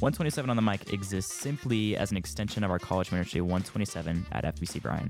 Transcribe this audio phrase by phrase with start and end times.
[0.00, 3.40] One twenty seven on the mic exists simply as an extension of our college ministry
[3.40, 5.08] 127 at FBC Bryan.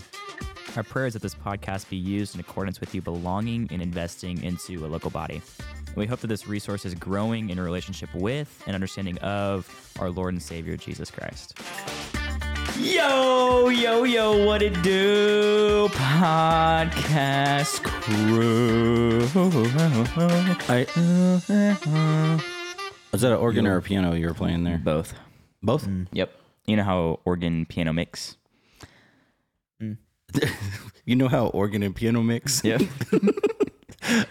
[0.76, 4.42] Our prayer is that this podcast be used in accordance with you belonging and investing
[4.42, 5.40] into a local body.
[5.86, 9.66] And we hope that this resource is growing in a relationship with and understanding of
[9.98, 11.58] our Lord and Savior Jesus Christ.
[12.78, 15.88] Yo, yo, yo, what it do?
[15.92, 17.86] Podcast.
[20.68, 22.38] I, uh, uh, uh.
[23.10, 24.76] was that an organ or a piano you were playing there?
[24.78, 25.14] Both.
[25.62, 25.86] Both?
[25.86, 26.08] Mm.
[26.12, 26.30] Yep.
[26.66, 28.36] You know how organ piano mix?
[29.82, 29.96] Mm.
[31.04, 32.62] You know how organ and piano mix?
[32.64, 32.82] Yep.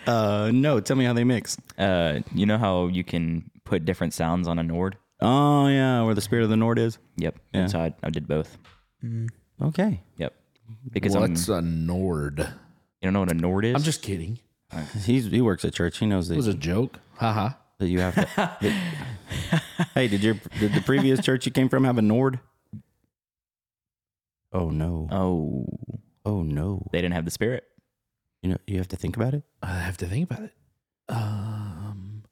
[0.06, 1.58] Uh, no, tell me how they mix.
[1.80, 4.98] uh, you know how you can put different sounds on a Nord?
[5.22, 6.98] Oh, yeah, where the spirit of the Nord is.
[7.18, 7.40] Yep.
[7.54, 7.68] Yeah.
[7.68, 8.58] So I, I did both.
[9.04, 9.30] Mm.
[9.62, 10.02] Okay.
[10.18, 10.34] Yep.
[10.92, 12.48] Because I'm, What's a Nord?
[13.02, 13.76] You don't know what a Nord is?
[13.76, 14.40] I'm just kidding.
[15.06, 15.98] He's, he works at church.
[15.98, 17.00] He knows that, It was a joke.
[17.18, 17.52] Haha.
[17.80, 18.28] that you have to.
[18.36, 18.62] that-
[19.96, 22.40] hey, did your did the previous church you came from have a Nord?
[24.54, 25.08] Oh no!
[25.12, 25.66] oh,
[26.26, 26.86] Oh no!
[26.92, 27.64] they didn't have the spirit.
[28.44, 29.44] You know you have to think about it.
[29.64, 30.54] I have to think about it.
[31.10, 32.24] Um,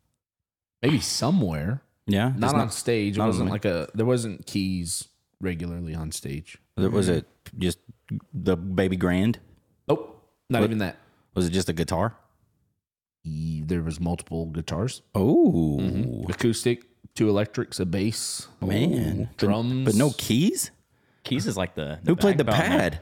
[0.81, 3.15] maybe somewhere, Yeah, not It's on stage.
[3.15, 3.87] It not on wasn't the- like a.
[3.93, 5.07] There wasn't keys
[5.39, 6.57] regularly on stage.
[6.77, 7.25] Was it
[7.57, 7.79] just
[8.33, 9.39] the baby grand?
[10.49, 10.65] Nope, not What?
[10.69, 10.97] even that.
[11.35, 12.15] Was it just a guitar?
[13.23, 16.31] E- There was multiple guitars, Oh mm-hmm.
[16.31, 20.71] acoustic, two electrics, a bass, man, But- drums, but, no keys.
[21.23, 22.79] Keys is like the, the Who played the backbone there.
[22.91, 23.01] pad?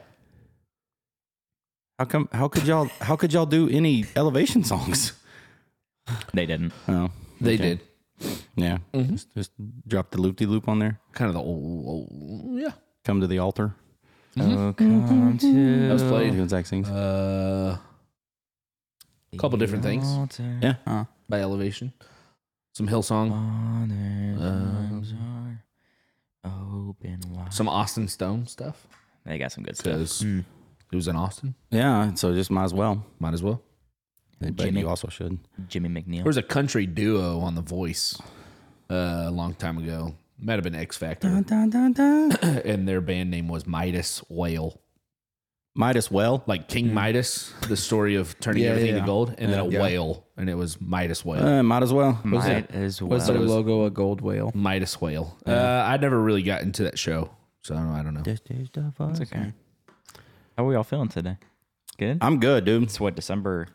[1.98, 2.28] How come?
[2.32, 2.86] How could y'all?
[3.00, 5.12] How could y'all do any elevation songs?
[6.32, 6.72] They didn't.
[6.88, 7.10] Oh,
[7.40, 7.62] They okay.
[7.76, 7.80] did
[8.56, 9.12] Yeah, mm-hmm.
[9.14, 9.50] just, just
[9.86, 11.00] drop the loop de loop on there.
[11.12, 12.72] kind of the old, old yeah.
[13.04, 13.74] Come to the altar.
[14.40, 16.32] Oh, come to That was played.
[16.34, 16.88] You know, Zach sings.
[16.88, 17.78] Uh,
[19.38, 20.06] couple different things.
[20.06, 20.58] altar.
[20.62, 21.04] Yeah.
[21.28, 21.92] by Elevation,
[22.72, 25.14] some Hillsong, Father's arms
[26.44, 27.52] are open wide.
[27.52, 28.86] some Austin Stone stuff
[29.24, 29.92] They got some good stuff.
[29.94, 31.54] because it was in Austin.
[31.70, 33.04] Yeah, so just might as well.
[33.18, 33.60] Might as well.
[34.40, 34.80] But Jimmy.
[34.80, 35.38] you also should.
[35.68, 36.18] Jimmy McNeil.
[36.18, 38.18] There was a country duo on The Voice
[38.88, 40.14] uh, a long time ago.
[40.40, 42.32] Might have been X Factor, Dun, dun, dun.
[42.42, 44.80] and their band name was Midas Whale,
[45.74, 46.44] Midas as well.
[46.46, 49.00] like King Midas, the story of turning Yeah, everything yeah.
[49.00, 49.80] to gold, and then a Yeah.
[49.80, 51.44] whale, and it was Midas Whale.
[51.44, 52.20] Uh, might as well.
[52.24, 53.10] Might as well.
[53.10, 54.52] Was their logo a gold whale?
[54.54, 55.36] Midas Whale.
[55.46, 55.52] Uh,
[55.86, 57.30] I never really got into that show,
[57.62, 58.22] so I don't, I don't know.
[58.24, 59.52] It's okay.
[60.56, 61.36] How are we all feeling today?
[61.98, 62.18] Good.
[62.20, 62.84] I'm good, dude.
[62.84, 63.66] It's what December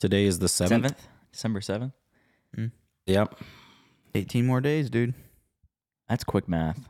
[0.00, 0.84] Today is the seventh.
[0.86, 1.08] seventh.
[1.32, 1.92] December seventh.
[3.06, 3.38] Yep.
[4.14, 5.14] 18 more days, dude.
[6.08, 6.88] That's quick math.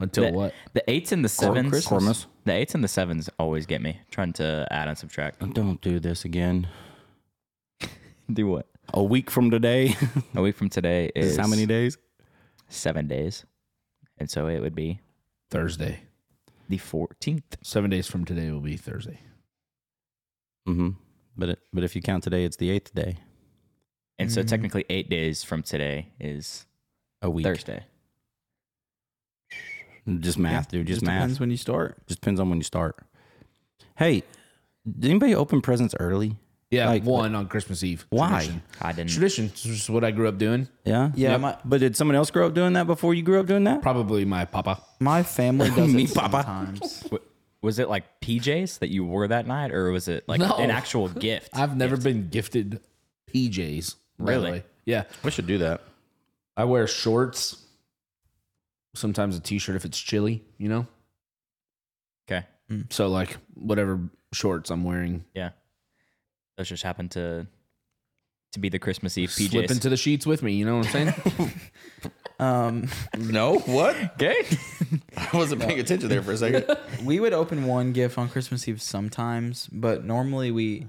[0.00, 0.54] Until The- what?
[0.74, 1.70] The eights and the sevens.
[1.70, 2.26] Christmas.
[2.44, 5.40] The eights and the sevens always get me trying to add and subtract.
[5.54, 6.68] Don't do this again.
[8.32, 8.66] Do what?
[8.94, 9.96] A week from today.
[10.34, 11.96] A week from today is is how many days?
[12.68, 13.44] Seven days,
[14.18, 15.00] and so it would be
[15.50, 16.00] Thursday.
[16.68, 17.56] the fourteenth.
[17.62, 19.20] Seven days from today will be Thursday.
[20.68, 20.90] Mm-hmm.
[21.36, 23.16] But it, but if you count today, it's the eighth day.
[24.18, 24.34] And Mm-hmm.
[24.34, 26.66] so technically, eight days from today is
[27.22, 27.46] A week.
[27.46, 27.84] Thursday.
[30.20, 30.86] Just math, dude.
[30.86, 31.20] Just, math.
[31.22, 31.96] depends when you start.
[32.06, 32.96] Just depends on when you start.
[33.96, 34.22] Hey,
[34.86, 36.36] did anybody open presents early?
[36.70, 38.06] Yeah, Like- one on Christmas Eve.
[38.10, 38.28] Why?
[38.40, 38.62] Tradition.
[38.82, 39.10] I didn't.
[39.10, 39.44] Tradition.
[39.46, 40.68] It's just what I grew up doing.
[40.84, 41.10] Yeah.
[41.14, 41.40] Yeah, Yep.
[41.40, 43.80] my- but did someone else grow up doing that before you grew up doing that?
[43.82, 44.82] Probably my papa.
[45.00, 46.42] My family does Me, it papa.
[46.44, 47.00] sometimes.
[47.04, 47.22] W-
[47.62, 50.54] Was it like PJs that you wore that night, or was it like No.
[50.56, 51.50] an actual gift?
[51.54, 52.80] I've never been gifted
[53.34, 53.94] PJs.
[54.18, 54.62] by the Really?
[54.84, 55.04] Yeah.
[55.24, 55.80] We should do that.
[56.56, 57.64] I wear shorts.
[58.94, 60.86] Sometimes a t-shirt if it's chilly, you know?
[62.30, 62.46] Okay,
[62.90, 64.00] So like whatever
[64.32, 65.24] shorts I'm wearing.
[65.34, 65.50] yeah,
[66.56, 67.46] those just happened to
[68.52, 69.50] to be the Christmas Eve PJs.
[69.50, 71.52] Slip into the sheets with me, you know what I'm saying?
[72.40, 72.88] Um,
[73.18, 73.96] No, what?
[74.14, 74.46] okay,
[75.16, 76.66] I wasn't paying attention there for a second.
[77.04, 80.86] we would open one gift on Christmas Eve sometimes, but normally we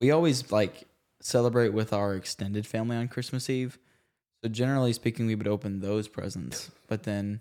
[0.00, 0.84] we always like
[1.20, 3.78] celebrate with our extended family on Christmas Eve.
[4.46, 7.40] So generally speaking, we would open those presents, but then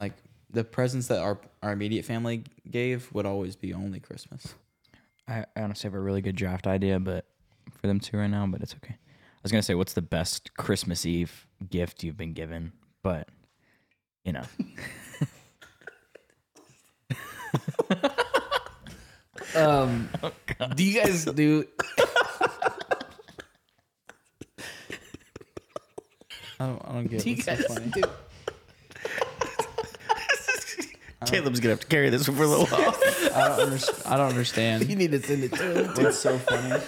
[0.00, 0.12] like
[0.48, 4.54] the presents that our our immediate family gave would always be only Christmas.
[5.26, 7.24] I, I honestly have a really good draft idea, but
[7.80, 8.94] for them two right now, but it's okay.
[8.94, 12.74] I was gonna say, what's the best Christmas Eve gift you've been given?
[13.02, 13.28] But
[14.24, 14.44] you know,
[19.56, 20.08] um
[20.76, 21.66] do you guys do
[26.60, 27.90] I don't, I don't get do you what's so funny.
[27.90, 28.02] do
[31.26, 32.94] Caleb's gonna have to carry this for a little while.
[33.34, 34.02] I don't understand.
[34.06, 34.88] I don't understand.
[34.90, 36.06] You need to send it to him.
[36.06, 36.82] It's so funny.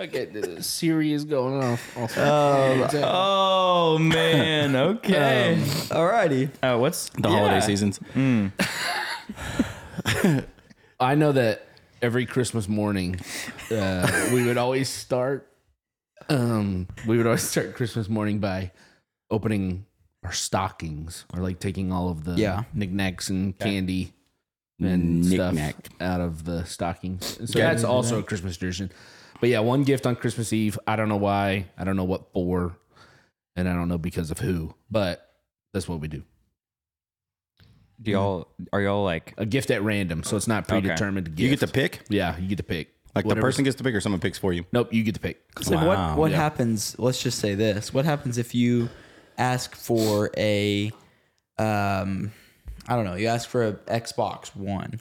[0.00, 2.20] "Okay, the Siri is going off." Also.
[3.02, 4.76] Oh man.
[4.76, 5.56] Okay.
[5.88, 6.50] Alrighty.
[6.62, 7.98] uh, what's The holiday seasons.
[11.00, 11.66] I know that
[12.02, 13.18] every Christmas morning,
[13.70, 15.48] uh, we would always start.
[16.28, 18.72] Um, we would always start Christmas morning by
[19.30, 19.86] opening
[20.24, 22.64] our stockings, or like taking all of the Yeah.
[22.74, 24.12] knickknacks and candy
[24.80, 25.88] and stuff Knick-knack.
[26.00, 27.38] out of the stockings.
[27.38, 27.68] And so Okay.
[27.68, 28.90] that's also a Christmas tradition.
[29.40, 30.78] But yeah, one gift on Christmas Eve.
[30.86, 31.66] I don't know why.
[31.76, 32.76] I don't know what for,
[33.56, 34.74] and I don't know because of who.
[34.90, 35.28] But
[35.72, 36.22] that's what we do.
[38.02, 40.80] Do y'all are y'all like A gift at random, so it's not Okay.
[40.80, 41.28] predetermined.
[41.28, 41.40] Gift.
[41.40, 42.00] You get to pick.
[42.08, 42.88] Yeah, you get to pick.
[43.14, 44.64] Like the Whatever- person gets to pick, or someone picks for you.
[44.72, 45.40] Nope, you get to pick.
[45.60, 45.86] So Wow.
[45.86, 46.38] what what Yeah.
[46.38, 46.96] happens?
[46.98, 48.88] Let's just say this: What happens if you
[49.38, 50.90] ask for a,
[51.58, 52.32] um,
[52.88, 54.98] I don't know, you ask for a Xbox One,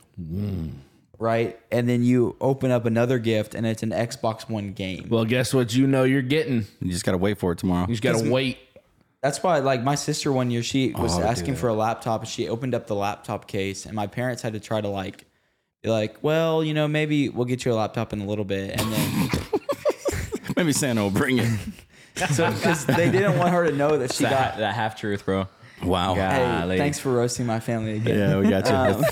[1.19, 1.57] right?
[1.71, 5.07] And then you open up another gift, and it's an Xbox One game.
[5.09, 5.73] Well, guess what?
[5.73, 6.65] You know you're getting.
[6.81, 7.87] You just gotta wait for it tomorrow.
[7.87, 8.57] You just gotta wait.
[9.21, 11.59] That's why, like my sister one year, she was I would do asking that.
[11.59, 14.59] for a laptop, and she opened up the laptop case, and my parents had to
[14.59, 15.25] try to like,
[15.83, 18.79] be like, well, you know, maybe we'll get you a laptop in a little bit,
[18.79, 19.29] and then
[20.55, 21.59] Maybe Santa will bring it.
[22.31, 24.57] so because they didn't want her to know that she that, got.
[24.59, 25.47] that half truth, bro?
[25.83, 26.13] Wow.
[26.13, 28.17] Hey, thanks for roasting my family again.
[28.17, 28.75] Yeah, we got you.
[28.75, 29.03] Um,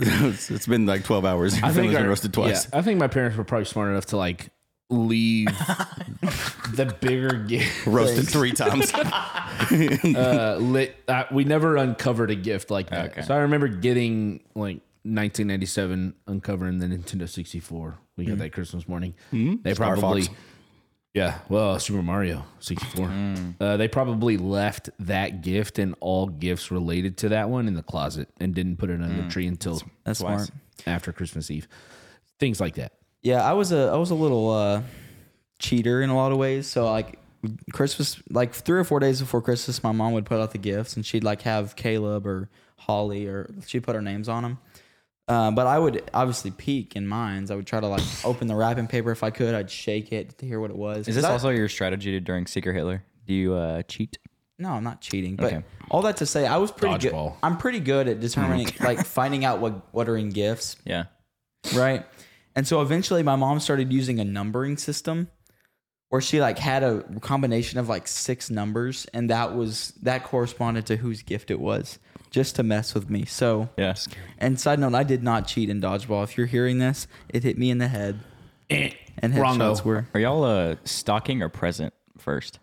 [0.00, 1.56] it's, it's been like twelve hours.
[1.56, 2.68] Your I think family's been roasted twice.
[2.70, 4.50] yeah, I think my parents were probably smart enough to like
[4.90, 5.46] leave
[6.74, 7.86] the bigger gift.
[7.86, 8.92] Roasted three times.
[9.70, 10.96] Uh, lit.
[11.08, 13.10] Uh, we never uncovered a gift like that.
[13.10, 13.22] Okay.
[13.22, 17.98] So I remember getting like 1997 uncovering the Nintendo 64.
[18.16, 19.14] We got that Christmas morning.
[19.32, 20.22] They Star probably.
[20.22, 20.36] Fox.
[21.14, 23.10] Yeah, well, Super Mario 64.
[23.60, 27.82] Uh, they probably left that gift and all gifts related to that one in the
[27.82, 30.46] closet and didn't put it under the tree until That's Twice.
[30.46, 30.50] smart.
[30.86, 31.66] after Christmas Eve.
[32.38, 32.92] Things like that.
[33.28, 34.82] Yeah, I was a I was a little uh,
[35.58, 36.66] cheater in a lot of ways.
[36.66, 37.18] So like
[37.72, 40.96] Christmas, like three or four days before Christmas, my mom would put out the gifts,
[40.96, 44.58] and she'd like have Caleb or Holly or she'd put our names on them.
[45.28, 47.50] Uh, but I would obviously peek in mines.
[47.50, 49.54] I would try to like open the wrapping paper if I could.
[49.54, 51.06] I'd shake it to hear what it was.
[51.06, 53.04] Is this I- also your strategy during Secret Hitler?
[53.26, 54.16] Do you uh, cheat?
[54.58, 55.36] No, I'm not cheating.
[55.36, 55.62] But Okay.
[55.90, 57.32] all that to say, I was pretty good.
[57.42, 60.76] I'm pretty good at determining, like finding out what what are in gifts.
[60.86, 61.04] Yeah.
[61.74, 62.06] right?
[62.58, 65.28] And so eventually my mom started using a numbering system
[66.08, 70.84] where she like had a combination of like six numbers and that was that corresponded
[70.86, 72.00] to whose gift it was
[72.32, 73.24] just to mess with me.
[73.26, 73.94] So Yeah.
[74.38, 76.24] and side note, I did not cheat in dodgeball.
[76.24, 78.18] If you're hearing this, it hit me in the head
[78.70, 78.90] and
[79.22, 79.58] Wrongo.
[79.58, 82.58] headshots were Are y'all uh, stocking or present first?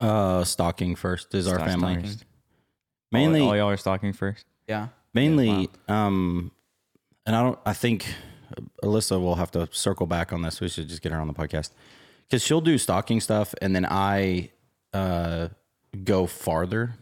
[0.00, 1.94] uh, stalking first is our family.
[1.94, 2.20] stocking.
[3.10, 4.46] Mainly, all, all y'all are stocking first.
[4.68, 4.86] yeah.
[5.12, 6.52] mainly, um,
[7.26, 7.58] and I don't.
[7.66, 8.06] I think
[8.82, 10.60] Alyssa will have to circle back on this.
[10.60, 11.70] We should just get her on the podcast
[12.28, 14.50] because she'll do stocking stuff, and then I
[14.92, 15.48] uh,
[16.04, 16.94] go farther.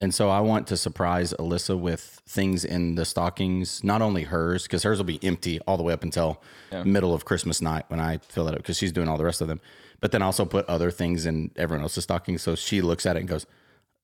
[0.00, 4.64] And so I want to surprise Alyssa with things in the stockings, not only hers,
[4.64, 6.42] because hers will be empty all the way up until
[6.84, 9.40] middle of Christmas night when I fill it up, because she's doing all the rest
[9.40, 9.58] of them.
[10.00, 12.42] But then also put other things in everyone else's stockings.
[12.42, 13.46] So she looks at it and goes,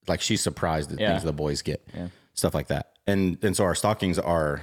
[0.08, 1.10] like she's surprised at Yeah.
[1.10, 1.86] things the boys get,
[2.32, 2.92] stuff like that.
[3.06, 4.62] And and so our stockings are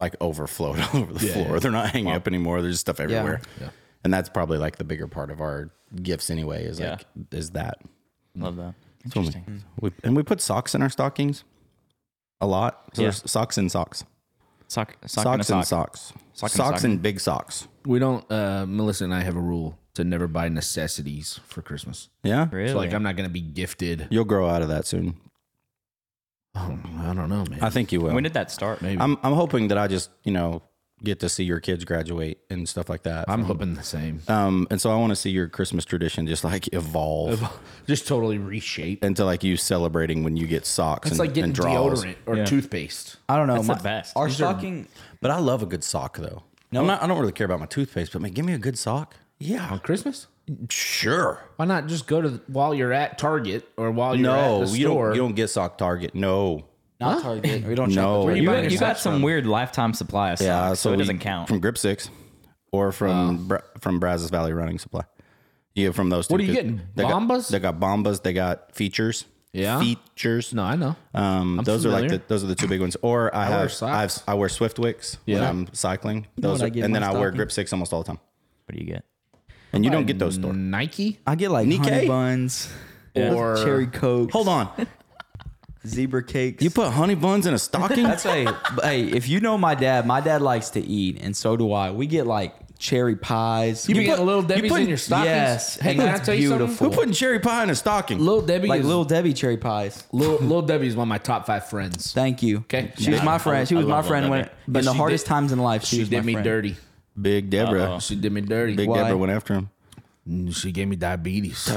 [0.00, 1.60] like overflowed all over the floor.
[1.60, 2.62] They're not hanging up anymore.
[2.62, 3.40] There's stuff everywhere.
[3.60, 3.70] Yeah.
[4.04, 5.70] And that's probably like the bigger part of our
[6.02, 6.64] gifts anyway.
[6.64, 6.90] Is Yeah.
[6.92, 7.78] like is that.
[8.36, 8.74] Love that.
[9.12, 9.32] So we-
[9.80, 11.44] we, and we put socks in our stockings
[12.40, 12.90] a lot.
[12.94, 13.06] So Yeah.
[13.06, 14.04] there's socks and socks.
[14.68, 15.66] Sock, sock socks and and sock.
[15.66, 16.00] socks.
[16.32, 16.84] Sock and socks sock.
[16.84, 17.68] and big socks.
[17.86, 18.30] We don't.
[18.32, 22.08] Uh, Melissa and I have a rule to never buy necessities for Christmas.
[22.24, 22.48] Yeah.
[22.50, 22.70] Really?
[22.70, 24.08] So like, I'm not gonna be gifted.
[24.10, 25.16] You'll grow out of that soon.
[26.54, 27.58] Oh, I don't know, man.
[27.62, 28.12] I think you will.
[28.14, 28.80] when did that start?
[28.82, 29.00] Maybe.
[29.00, 30.62] I'm I'm hoping that I just, you know,
[31.02, 33.24] get to see your kids graduate and stuff like that.
[33.28, 34.22] I'm hoping the same.
[34.28, 37.42] um and so I want to see your Christmas tradition just like evolve
[37.86, 39.02] Just totally reshape.
[39.04, 42.04] into like you celebrating when you get socks It's and, like getting and draws.
[42.04, 42.44] deodorant or Yeah.
[42.44, 43.16] toothpaste.
[43.28, 43.54] I don't know.
[43.56, 44.16] That's my, the best.
[44.16, 44.88] Our These are- stocking
[45.20, 46.44] But I love a good sock though.
[46.72, 48.58] No, I'm not, I don't really care about my toothpaste, but man, give me a
[48.58, 49.14] good sock.
[49.38, 50.26] Yeah, On Christmas?
[50.68, 51.40] Sure.
[51.56, 54.68] Why not just go to the, while you're at Target or while you're No, at
[54.70, 55.06] the you store?
[55.08, 55.14] don't.
[55.16, 56.14] You don't get sock Target.
[56.14, 56.64] No.
[57.00, 57.64] not Target.
[57.66, 58.22] We don't No.
[58.22, 59.22] shop at You, you got, you got some from?
[59.22, 61.48] weird lifetime supply of Yeah, socks, so, it we- doesn't count.
[61.48, 62.10] from Grip Six
[62.72, 65.02] or from Bra- from Brazos Valley Running Supply.
[65.74, 66.28] You get from those.
[66.28, 66.80] Two What are you 'cause getting?
[66.94, 67.48] They got, Bombas?
[67.48, 68.22] they got bombas.
[68.22, 69.24] They got Feetures.
[69.52, 69.80] Yeah?
[69.80, 70.52] Feetures.
[70.54, 70.94] No, I know.
[71.14, 72.96] Um, I'm those are like the, those are the two big ones.
[73.02, 74.16] Or I, wear have I socks.
[74.18, 75.48] have I wear Swiftwicks when Yeah.
[75.48, 76.26] I'm cycling.
[76.36, 77.30] Those what I are, and then my I wear?
[77.30, 78.18] Grip Six almost all the time.
[78.66, 79.04] what do you get?
[79.74, 80.56] And you don't get those stores.
[80.56, 81.18] Nike.
[81.26, 81.90] I get like Nikkei?
[81.90, 82.72] honey buns
[83.14, 84.68] or cherry coke, Hold on.
[85.86, 86.62] zebra cakes.
[86.62, 88.04] You put honey buns in a stocking?
[88.04, 88.52] That's a
[88.82, 89.02] hey.
[89.04, 91.90] If you know my dad, my dad likes to eat, and so do I.
[91.90, 93.88] We get like cherry pies.
[93.88, 94.54] You, be put- getting little Debbie.
[94.54, 95.26] you Debbie's put- in your stockings.
[95.26, 96.66] yes, hey, and can I that's tell you something?
[96.66, 96.88] beautiful.
[96.90, 98.18] Who putting cherry pie in a stocking?
[98.18, 100.04] Little Debbie like is little Debbie cherry pies.
[100.12, 102.12] little, little Debbie is one of my top five friends.
[102.12, 102.58] Thank you.
[102.60, 102.92] Okay.
[102.98, 103.24] she was Yeah.
[103.24, 103.68] my friend.
[103.68, 104.54] She I was my love friend when Debbie.
[104.68, 105.84] But in the she hardest did- times in life.
[105.84, 106.44] She, She was my did me friend.
[106.44, 106.76] dirty.
[107.20, 108.00] Big Deborah.
[108.00, 108.74] She did me dirty.
[108.76, 109.02] Big Why?
[109.02, 110.50] Deborah went after him.
[110.52, 111.70] She gave me diabetes.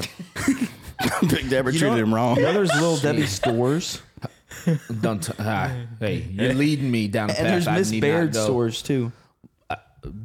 [1.29, 2.37] Big Deborah You treated know- him wrong.
[2.37, 4.01] You know, there's little Debbie stores,
[5.01, 8.81] Don't t- ah, hey, you're leading me down a path and there's Miss Baird stores
[8.81, 9.11] too.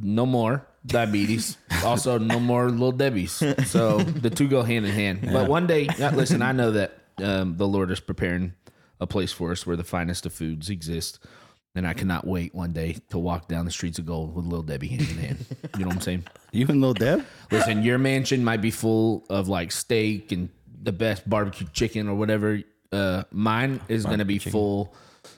[0.01, 1.59] No more diabetes.
[1.85, 3.33] also, no more little Debbie's.
[3.67, 5.29] So the two go hand in hand.
[5.33, 8.53] But one day, uh, listen, I know that um, the Lord is preparing
[9.01, 11.19] a place for us where the finest of foods exist.
[11.75, 14.63] And I cannot wait one day to walk down the streets of gold with little
[14.63, 15.47] Debbie hand in hand.
[15.75, 16.25] You know what I'm saying?
[16.53, 17.25] You and little Deb?
[17.51, 20.51] Listen, your mansion might be full of like steak and
[20.83, 22.61] the best barbecue chicken or whatever.
[22.93, 24.95] Uh, mine is going to be full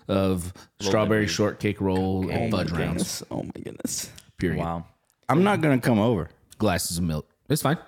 [0.08, 3.22] of strawberry shortcake roll and fudge rounds.
[3.30, 4.10] Oh my goodness.
[4.36, 4.58] Period.
[4.58, 4.86] Wow.
[5.28, 6.30] I'm not going to come over.
[6.58, 7.28] Glasses of milk.
[7.48, 7.78] It's fine.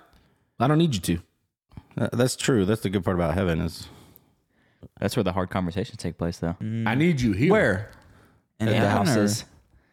[0.57, 1.19] I don't need you to.
[1.95, 2.63] That- That's true.
[2.63, 3.87] That's the good part about heaven is
[5.01, 6.55] That's where the hard conversations take place, though.
[6.61, 7.51] I need you here.
[7.51, 7.91] Where?
[8.59, 9.45] In At the heaven or- houses.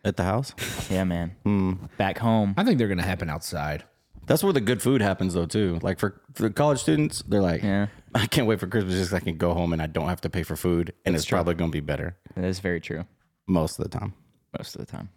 [0.05, 0.55] at the house.
[0.91, 1.37] Yeah, man.
[1.45, 1.73] Hmm.
[1.99, 2.55] Back home.
[2.57, 3.85] I think they're going to happen outside.
[4.27, 5.79] That's where the good food happens, though, too.
[5.83, 7.89] Like for, for college students, they're like, Yeah.
[8.15, 10.21] I can't wait for Christmas just so I can go home and I don't have
[10.23, 10.93] to pay for food.
[11.05, 13.05] And it's probably going to be better That is very true.
[13.47, 14.15] most of the time.
[14.59, 15.11] Most of the time.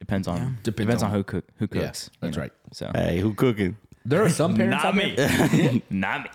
[0.00, 2.10] Depends on Depends depends, on- on, who cook who Yeah, cooks.
[2.12, 2.42] you that's know?
[2.42, 2.52] right.
[2.72, 3.76] So Hey, who cooking?
[4.04, 5.14] There are some parents out not me.
[5.16, 5.82] there.
[5.90, 6.30] not me.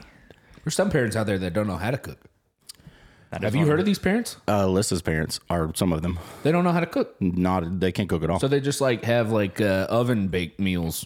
[0.64, 2.20] There's some parents out there that don't know how to cook.
[3.32, 4.38] That Have you heard of these parents?
[4.48, 6.18] Uh, Alyssa's parents are some of them.
[6.42, 7.16] They don't know how to cook.
[7.22, 8.40] Not they can't cook at all.
[8.40, 11.06] So they just like have like uh, oven baked meals.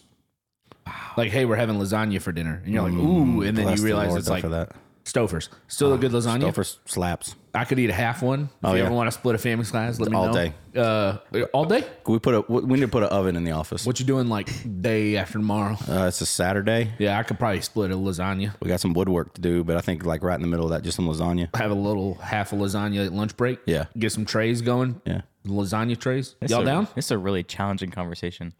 [1.17, 3.83] Like, hey, we're having lasagna for dinner, and you're like, ooh, and then Bless you
[3.83, 4.71] the realize Lord, it's though, like for that.
[5.05, 5.49] Stouffer's.
[5.67, 6.43] Still a good lasagna.
[6.51, 7.35] Stouffer slaps.
[7.55, 8.41] I could eat a half one.
[8.45, 8.85] If Oh, you yeah.
[8.85, 10.33] ever want to split a family size, let me All know.
[10.33, 10.53] day.
[10.75, 11.17] Uh,
[11.53, 11.83] all day.
[12.07, 13.85] We put a we need to put an oven in the office.
[13.85, 14.49] What you doing like
[14.81, 15.77] day after tomorrow?
[15.87, 16.91] Uh, it's a Saturday.
[16.97, 18.53] Yeah, I could probably split a lasagna.
[18.59, 20.71] We got some woodwork to do, but I think like right in the middle of
[20.71, 21.55] that, just some lasagna.
[21.55, 23.59] Have a little half a lasagna at lunch break.
[23.67, 23.85] Yeah.
[23.99, 24.99] Get some trays going.
[25.05, 25.21] Yeah.
[25.45, 26.35] Lasagna trays.
[26.41, 26.87] It's Y'all a- down?
[26.95, 28.53] It's a really challenging conversation.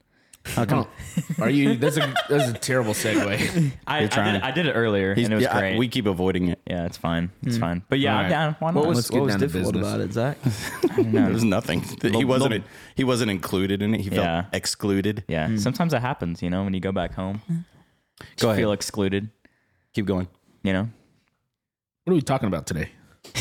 [0.46, 0.86] How come?
[1.40, 1.78] Are you?
[1.78, 3.72] That's a that's a terrible segue.
[3.88, 5.78] I, I, did, it- I did it earlier He's- and it was yeah, I- great.
[5.78, 6.60] we keep avoiding it.
[6.74, 7.30] Yeah, it's fine.
[7.44, 7.84] It's fine.
[7.90, 8.30] But yeah, All I'm right.
[8.30, 8.56] down.
[8.60, 8.76] Why not?
[8.80, 9.94] What was- What's, get what was down to difficult business.
[9.94, 10.38] about it, Zach?
[11.12, 11.82] There's nothing.
[12.02, 12.64] he wasn't.
[12.96, 14.02] he wasn't included in it.
[14.02, 14.46] He felt Yeah.
[14.54, 15.24] excluded.
[15.28, 16.42] yeah, sometimes that happens.
[16.42, 17.56] You know, when you go back home, Go
[18.42, 18.58] you ahead.
[18.62, 19.30] feel excluded.
[19.94, 20.28] Keep going.
[20.64, 20.90] You know.
[22.06, 22.90] What are we talking about today?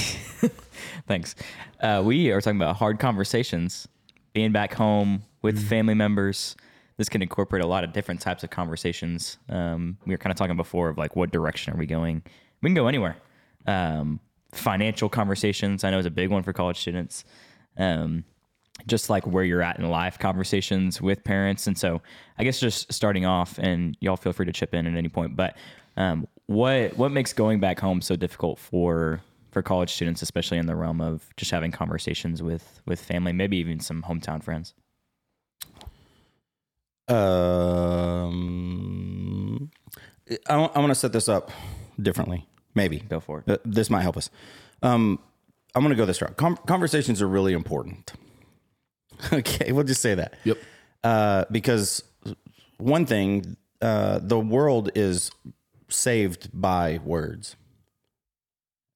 [1.08, 1.34] Thanks.
[1.80, 3.88] Uh, we are talking about hard conversations,
[4.34, 5.66] being back home with Mm-hmm.
[5.68, 6.54] family members.
[6.98, 9.38] This can incorporate a lot of different types of conversations.
[9.48, 12.22] Um, we were kind of talking before of like what direction are we going?
[12.62, 13.16] We can go anywhere.
[13.66, 14.20] Um,
[14.52, 17.24] financial conversations, I know, is a big one for college students.
[17.76, 18.24] Um,
[18.86, 21.66] just like where you're at in life conversations with parents.
[21.66, 22.02] And so
[22.38, 25.36] I guess just starting off and y'all feel free to chip in at any point,
[25.36, 25.56] but
[25.96, 30.66] um, what what makes going back home so difficult for for college students, especially in
[30.66, 34.74] the realm of just having conversations with with family, maybe even some hometown friends?
[37.08, 37.20] Um,
[40.48, 41.50] I, I want to set this up
[42.00, 42.46] differently.
[42.74, 43.50] Maybe Go for it.
[43.50, 44.30] Uh, this might help us.
[44.82, 45.18] Um,
[45.74, 46.36] I'm going to go this route.
[46.36, 48.12] Com- conversations are really important.
[49.32, 50.34] okay, we'll just say that.
[50.44, 50.58] Yep.
[51.04, 52.02] Uh, because
[52.78, 55.30] one thing, uh, the world is
[55.88, 57.56] saved by words.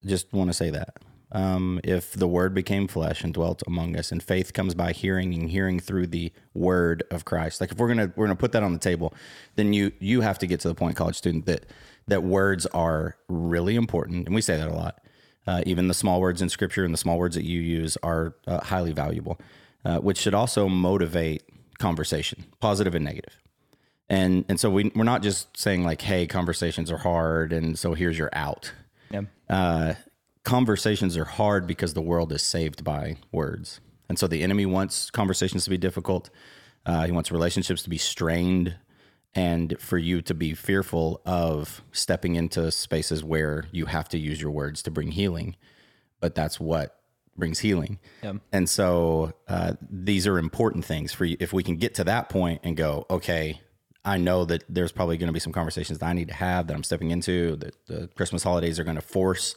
[0.05, 0.97] Just want to say that.
[1.31, 5.33] Um, if the word became flesh and dwelt among us, and faith comes by hearing,
[5.33, 7.59] and hearing through the word of Christ.
[7.59, 9.13] Like if we're gonna we're gonna put that on the table,
[9.55, 11.65] then you you have to get to the point, college student, that
[12.07, 15.01] that words are really important, and we say that a lot.
[15.45, 18.35] Uh, even the small words in Scripture and the small words that you use are
[18.47, 19.39] uh, highly valuable,
[19.85, 21.43] uh, which should also motivate
[21.77, 23.07] conversation, positive and.
[24.09, 27.93] And and so we we're not just saying like, hey, conversations are hard, and so
[27.93, 28.71] here's your out.
[29.11, 29.23] Yeah.
[29.49, 29.93] Uh,
[30.47, 35.11] conversations are hard because the world is saved by words, and so the enemy wants
[35.11, 36.29] conversations to be difficult.
[36.85, 38.77] Uh, he wants relationships to be strained,
[39.35, 44.41] and for you to be fearful of stepping into spaces where you have to use
[44.41, 45.57] your words to bring healing.
[46.21, 46.97] But that's what
[47.35, 47.99] brings healing.
[48.53, 51.35] And so uh, these are important things for you.
[51.41, 53.59] If we can get to that point and go, okay,
[54.05, 56.67] I know that there's probably going to be some conversations that I need to have
[56.67, 59.53] that I'm stepping into that the Christmas holidays are going to force,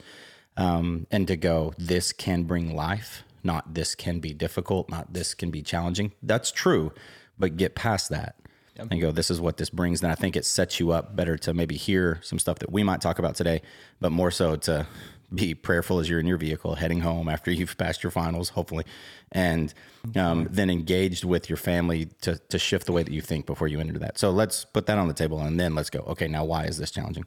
[0.61, 5.33] um, and to go, this can bring life, not this can be difficult, not this
[5.33, 6.13] can be challenging.
[6.23, 6.93] That's true,
[7.39, 8.37] but get past that.
[8.79, 10.03] and go, this is what this brings.
[10.03, 12.83] Then I think it sets you up better to maybe hear some stuff that we
[12.83, 13.63] might talk about today,
[14.01, 14.87] but more so to
[15.35, 18.85] be prayerful as you're in your vehicle heading home after you've passed your finals, hopefully,
[19.33, 19.73] and
[20.17, 23.69] um, then engaged with your family to, to shift the way that you think before
[23.69, 24.19] you enter that.
[24.19, 26.01] So let's put that on the table and then let's go.
[26.01, 27.25] Okay, now why is this challenging?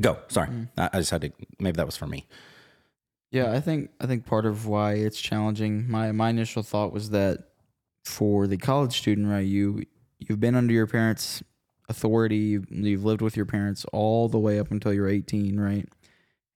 [0.00, 0.18] Go.
[0.28, 1.32] Sorry, I, I just had to.
[1.58, 2.26] Maybe that was for me.
[3.30, 5.90] Yeah, I think I think part of why it's challenging.
[5.90, 7.48] My my initial thought was that
[8.04, 9.84] for the college student, right, you
[10.18, 11.42] you've been under your parents'
[11.88, 15.88] authority, you've, you've lived with your parents all the way up until you're 18, right?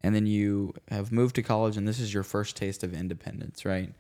[0.03, 3.65] And then you have moved to college and this is your first taste of independence,
[3.65, 3.95] right?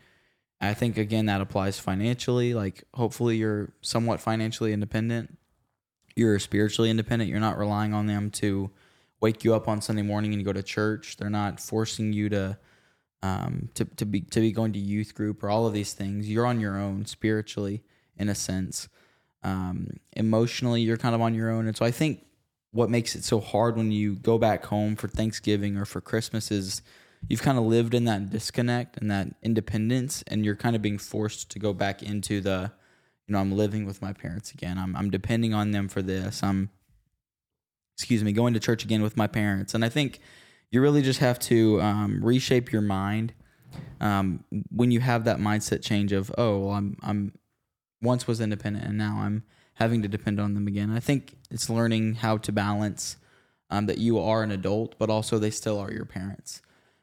[0.60, 5.38] I think again that applies financially, like hopefully you're somewhat financially independent.
[6.14, 7.30] You're spiritually independent.
[7.30, 8.70] You're not relying on them to
[9.22, 11.16] wake you up on Sunday morning and you go to church.
[11.16, 12.58] They're not forcing you to
[13.22, 16.28] um, to to be to be going to youth group or all of these things.
[16.28, 17.82] You're on your own spiritually,
[18.16, 18.88] in a sense.
[19.44, 22.26] Um, emotionally, you're kind of on your own, and so I think
[22.72, 26.50] what makes it so hard when you go back home for Thanksgiving or for Christmas
[26.50, 26.82] is
[27.28, 30.98] you've kind of lived in that disconnect and that independence, and you're kind of being
[30.98, 32.72] forced to go back into the,
[33.26, 34.78] you know, I'm living with my parents again.
[34.78, 36.42] I'm I'm depending on them for this.
[36.42, 36.70] I'm
[38.02, 39.74] excuse me, going to church again with my parents.
[39.74, 40.18] And I think
[40.72, 43.32] you really just have to um, reshape your mind
[44.00, 47.32] um, when you have that mindset change of, oh, well, I'm I'm
[48.02, 49.44] once was independent and now I'm
[49.74, 50.90] having to depend on them again.
[50.90, 53.16] I think it's learning how to balance
[53.70, 56.60] um, that you are an adult, but also they still are your parents.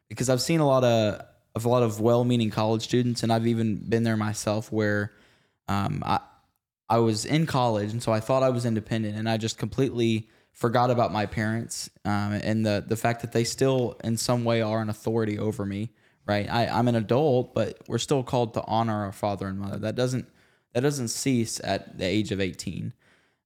[0.09, 1.21] Because I've seen a lot of
[1.55, 5.13] of a lot of well-meaning college students, and I've even been there myself, where
[5.69, 6.19] um, I
[6.89, 10.27] I was in college, and so I thought I was independent, and I just completely
[10.59, 14.61] forgot about my parents um, and the the fact that they still in some way
[14.61, 15.91] are an authority over me.
[16.25, 19.79] Right, I, I'm an adult, but we're still called to honor our father and mother.
[19.79, 20.27] That doesn't
[20.73, 22.93] that doesn't cease at the age of 18.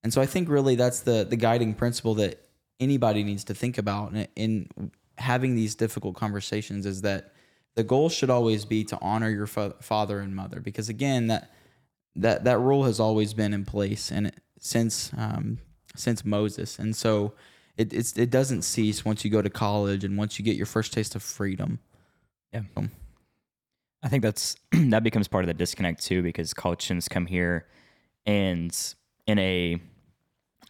[0.04, 2.42] And so I think really that's the the guiding principle that
[2.82, 7.32] anybody needs to think about in, in having these difficult conversations is that
[7.76, 11.52] the goal should always be to honor your fa- father and mother because again that
[12.16, 15.60] that that rule has always been in place and it, since um,
[15.96, 17.34] since Moses, and so
[17.78, 20.66] it it's, it doesn't cease once you go to college and once you get your
[20.66, 21.80] first taste of freedom.
[22.52, 22.62] Yeah.
[24.04, 27.68] I think that's that becomes part of the disconnect too, because college students come here
[28.26, 28.76] and
[29.28, 29.80] in a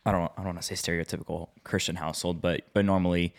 [0.06, 3.34] I don't I don't want to say stereotypical Christian household, but but normally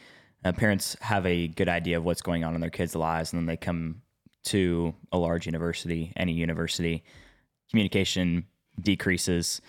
[0.45, 3.41] uh, parents have a good idea of what's going on in their kids' lives, and
[3.41, 4.03] then they come
[4.45, 7.03] to a large university, any university,
[7.71, 8.45] communication
[8.81, 9.61] decreases.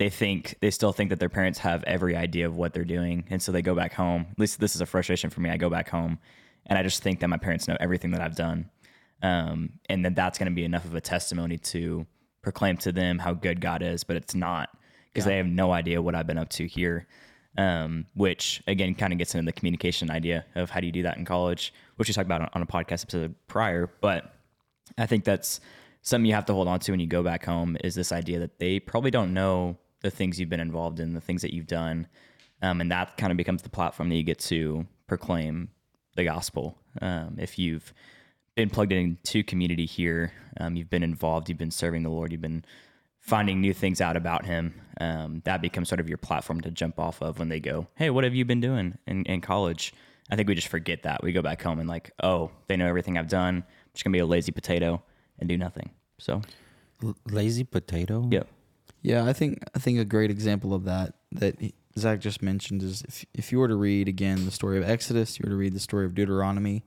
[0.00, 3.26] They think they still think that their parents have every idea of what they're doing,
[3.28, 4.28] and so they go back home.
[4.30, 5.50] At least this is a frustration for me.
[5.50, 6.18] I go back home,
[6.64, 8.70] and I just think that my parents know everything that I've done,
[9.22, 12.06] um, and that that's going to be enough of a testimony to
[12.40, 14.02] proclaim to them how good God is.
[14.02, 14.70] But it's not
[15.12, 17.06] because they have no idea what I've been up to here.
[17.58, 21.02] Um, which again kind of gets into the communication idea of how do you do
[21.02, 23.90] that in college, which we talked about on, on a podcast episode prior.
[24.00, 24.34] But
[24.96, 25.60] I think that's
[26.00, 28.38] something you have to hold on to when you go back home is this idea
[28.38, 31.66] that they probably don't know the things you've been involved in, the things that you've
[31.66, 32.06] done.
[32.62, 35.70] Um, and that kind of becomes the platform that you get to proclaim
[36.16, 36.76] the gospel.
[37.00, 37.92] Um, if you've
[38.54, 42.40] been plugged into community here, um, you've been involved, you've been serving the Lord, you've
[42.40, 42.64] been
[43.18, 44.74] finding new things out about Him.
[45.00, 48.10] Um, that becomes sort of your platform to jump off of when they go, "Hey,
[48.10, 49.94] what have you been doing in, in college?"
[50.30, 51.22] I think we just forget that.
[51.22, 53.56] We go back home and like, "Oh, they know everything I've done.
[53.56, 55.02] I'm just gonna be a lazy potato
[55.38, 56.42] and do nothing." So,
[57.02, 58.28] L- lazy potato.
[58.30, 58.42] yeah,
[59.02, 61.56] Yeah, I think I think a great example of that that
[61.98, 65.38] Zach just mentioned is if if you were to read again the story of Exodus,
[65.38, 66.84] you were to read the story of Deuteronomy.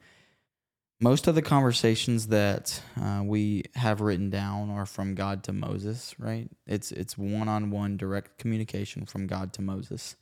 [1.01, 6.15] Most of the conversations that uh, we have written down are from God to Moses,
[6.19, 6.49] right?
[6.67, 10.15] It's it's one on one direct communication from God to Moses.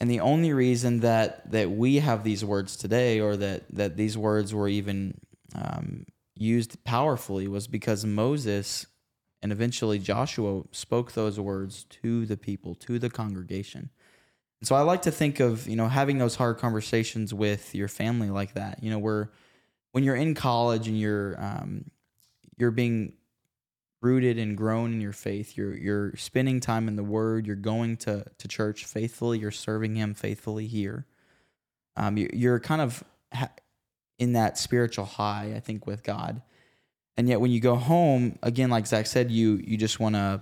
[0.00, 4.16] And the only reason that that we have these words today, or that that these
[4.16, 5.20] words were even
[5.54, 8.86] um, used powerfully, was because Moses
[9.42, 13.90] and eventually Joshua spoke those words to the people, to the congregation.
[14.60, 17.88] And so I like to think of, you know, having those hard conversations with your
[17.88, 18.82] family like that.
[18.82, 19.30] You know, where
[19.92, 21.90] when you're in college and you're um,
[22.56, 23.12] you're being
[24.00, 27.96] rooted and grown in your faith, you're you're spending time in the Word, you're going
[27.98, 31.06] to to church faithfully, you're serving Him faithfully here.
[31.96, 33.50] Um, you, you're kind of ha-
[34.18, 36.42] in that spiritual high, I think, with God.
[37.18, 40.40] And yet when you go home, again, like Zach said, you you just want to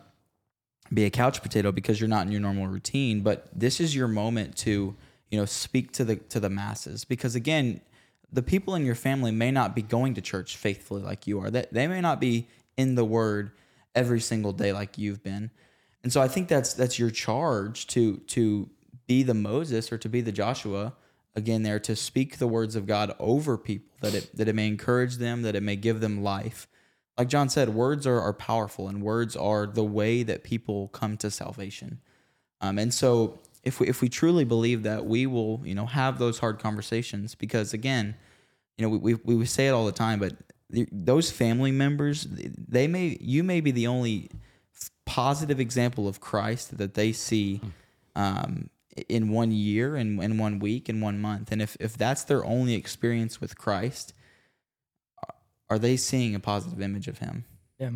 [0.93, 3.23] be a couch potato because you're not in your normal routine.
[3.23, 4.95] But this is your moment to,
[5.31, 7.05] you know, speak to the to the masses.
[7.05, 7.81] Because again,
[8.31, 11.51] the people in your family may not be going to church faithfully like you are.
[11.51, 13.53] That they may not be in the word
[13.95, 15.51] every single day like you've been.
[16.03, 18.69] And so I think that's that's your charge to to
[19.07, 20.93] be the Moses or to be the Joshua
[21.37, 24.67] again there to speak the words of God over people that it that it may
[24.67, 26.67] encourage them, that it may give them life.
[27.17, 31.17] Like John said, words are, are powerful and words are the way that people come
[31.19, 32.01] to salvation.
[32.61, 36.19] Um, and so if we if we truly believe that, we will, you know, have
[36.19, 38.17] those hard conversations because again,
[38.77, 40.35] you know, we, we, we say it all the time, but
[40.91, 44.31] those family members, they may you may be the only
[45.05, 47.61] positive example of Christ that they see
[48.15, 48.69] um,
[49.09, 51.53] in one year and in one week in one month.
[51.53, 54.13] And if if that's their only experience with Christ,
[55.69, 57.45] are they seeing a positive image of Him?
[57.79, 57.91] Yeah.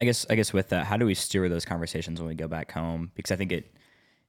[0.00, 2.48] I guess I guess with that, how do we steer those conversations when we go
[2.48, 3.10] back home?
[3.14, 3.74] Because I think it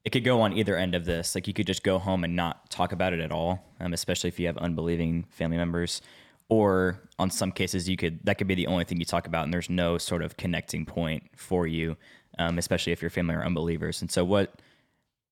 [0.04, 1.34] it could go on either end of this.
[1.34, 4.28] Like you could just go home and not talk about it at all, um, especially
[4.28, 6.02] if you have unbelieving family members.
[6.48, 9.44] Or on some cases, you could that could be the only thing you talk about,
[9.44, 11.96] and there's no sort of connecting point for you,
[12.38, 14.02] um, especially if your family are unbelievers.
[14.02, 14.60] And so, what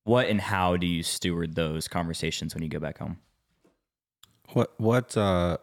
[0.05, 3.19] what and how do you steward those conversations when you go back home?
[4.53, 5.59] What what uh,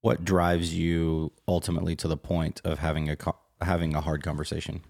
[0.00, 4.82] what drives you ultimately to the point of having a co- having a hard conversation?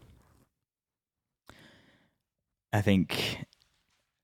[2.72, 3.44] I think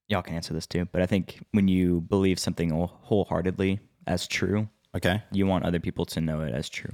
[0.09, 4.69] y'all can answer this too, but I think when you believe something wholeheartedly as true,
[4.95, 5.23] Okay.
[5.31, 6.91] you want other people to know it as true.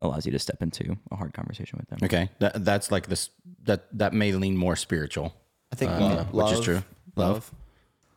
[0.00, 1.98] Allows you to step into a hard conversation with them.
[2.04, 2.30] Okay.
[2.38, 3.30] That that's like this
[3.64, 5.34] that that may lean more spiritual.
[5.76, 6.82] I think Uh, love, which is true.
[7.16, 7.50] Love.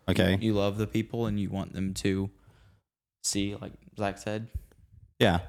[0.07, 0.37] Okay.
[0.41, 2.29] You love the people and you want them to
[3.21, 4.47] see, like Zach said.
[5.19, 5.39] Yeah.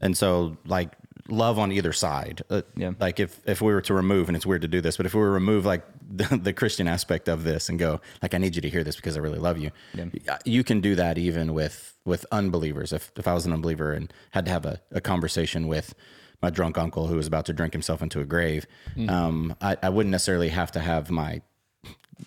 [0.00, 0.92] And so like
[1.28, 2.42] love on either side.
[2.50, 2.92] Uh, Yeah.
[2.98, 5.14] Like if if we were to remove and it's weird to do this, but if
[5.14, 8.38] we were to remove like the, the Christian aspect of this and go like I
[8.38, 9.70] need you to hear this because I really love you.
[9.94, 10.38] Yeah.
[10.44, 12.92] You can do that even with with unbelievers.
[12.92, 15.94] If if I was an unbeliever and had to have a, a conversation with
[16.42, 18.66] my drunk uncle who was about to drink himself into a grave,
[19.08, 21.42] um, I, I wouldn't necessarily have to have my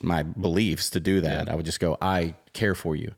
[0.01, 1.49] my beliefs to do that.
[1.49, 3.13] I would just go, I care for you.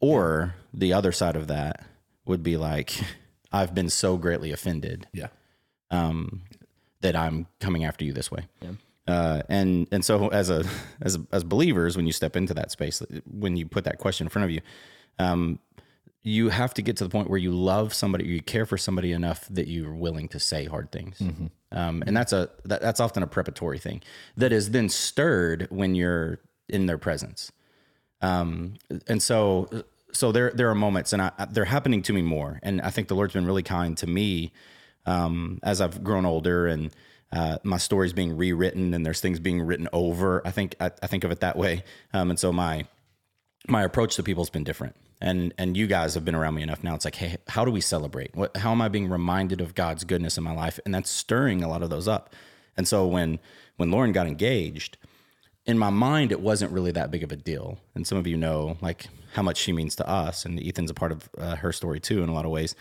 [0.00, 1.84] Or the other side of that
[2.24, 2.92] would be like,
[3.52, 5.28] I've been so greatly offended Yeah.
[5.90, 6.42] um,
[7.00, 8.46] that I'm coming after you this way.
[8.60, 8.70] Yeah.
[9.08, 10.64] Uh, and and so as a
[11.02, 14.28] as as believers, when you step into that space, when you put that question in
[14.28, 14.60] front of you,
[15.18, 15.58] um,
[16.22, 19.12] you have to get to the point where you love somebody, you care for somebody
[19.12, 21.18] enough that you're willing to say hard things.
[21.72, 24.02] Um, and that's a that, that's often a preparatory thing
[24.36, 27.52] that is then stirred when you're in their presence.
[28.20, 28.74] Um,
[29.06, 29.68] and so
[30.12, 32.60] so there there are moments, and I, they're happening to me more.
[32.62, 34.52] And I think the Lord's been really kind to me
[35.06, 36.94] um, as I've grown older and
[37.32, 40.46] uh, my story's being rewritten and there's things being written over.
[40.46, 41.84] I think I, I think of it that way.
[42.12, 42.86] Um, and so my
[43.68, 44.96] my approach to people has been different.
[45.20, 46.94] And and you guys have been around me enough now.
[46.94, 48.34] It's like, hey, how do we celebrate?
[48.34, 50.80] What how am I being reminded of God's goodness in my life?
[50.84, 52.34] And that's stirring a lot of those up.
[52.76, 53.38] And so when
[53.76, 54.96] when Lauren got engaged,
[55.66, 57.78] in my mind, it wasn't really that big of a deal.
[57.94, 60.94] And some of you know like how much she means to us, and Ethan's a
[60.94, 62.74] part of uh, her story too in a lot of ways.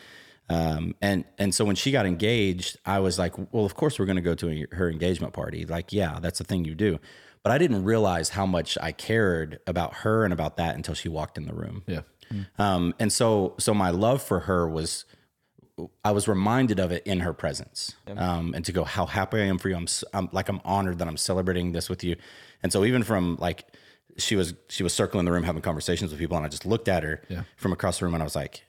[0.49, 4.05] Um, and and so when she got engaged, I was like, well, of course we're
[4.05, 5.65] going to go to her engagement party.
[5.65, 6.99] Like, yeah, that's the thing you do.
[7.43, 11.07] But I didn't realize how much I cared about her and about that until she
[11.09, 11.83] walked in the room.
[11.87, 12.01] Yeah.
[12.57, 15.05] Um, and so so my love for her was
[16.03, 17.95] I was reminded of it in her presence.
[18.07, 19.75] Um, and to go how happy I am for you.
[19.77, 22.17] I'm, I'm like I'm honored that I'm celebrating this with you.
[22.61, 23.65] And so even from like
[24.17, 26.89] she was she was circling the room having conversations with people and I just looked
[26.89, 27.43] at her Yeah.
[27.55, 28.63] from across the room and I was like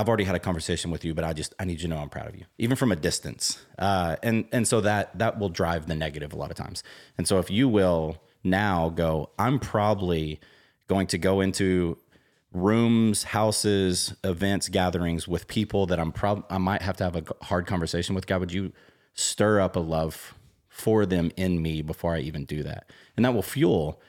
[0.00, 1.98] I've already had a conversation with you, but I just I need you to know
[1.98, 3.62] I'm proud of you, even from a distance.
[3.78, 6.82] Uh, and and so that that will drive the negative a lot of times.
[7.18, 10.40] And so if you will now go, I'm probably
[10.88, 11.98] going to go into
[12.52, 17.24] rooms, houses, events, gatherings with people that I'm prob I might have to have a
[17.44, 18.26] hard conversation with.
[18.26, 18.72] God, would you
[19.12, 20.34] stir up a love
[20.70, 22.90] for them in me before I even do that?
[23.16, 24.00] And that will fuel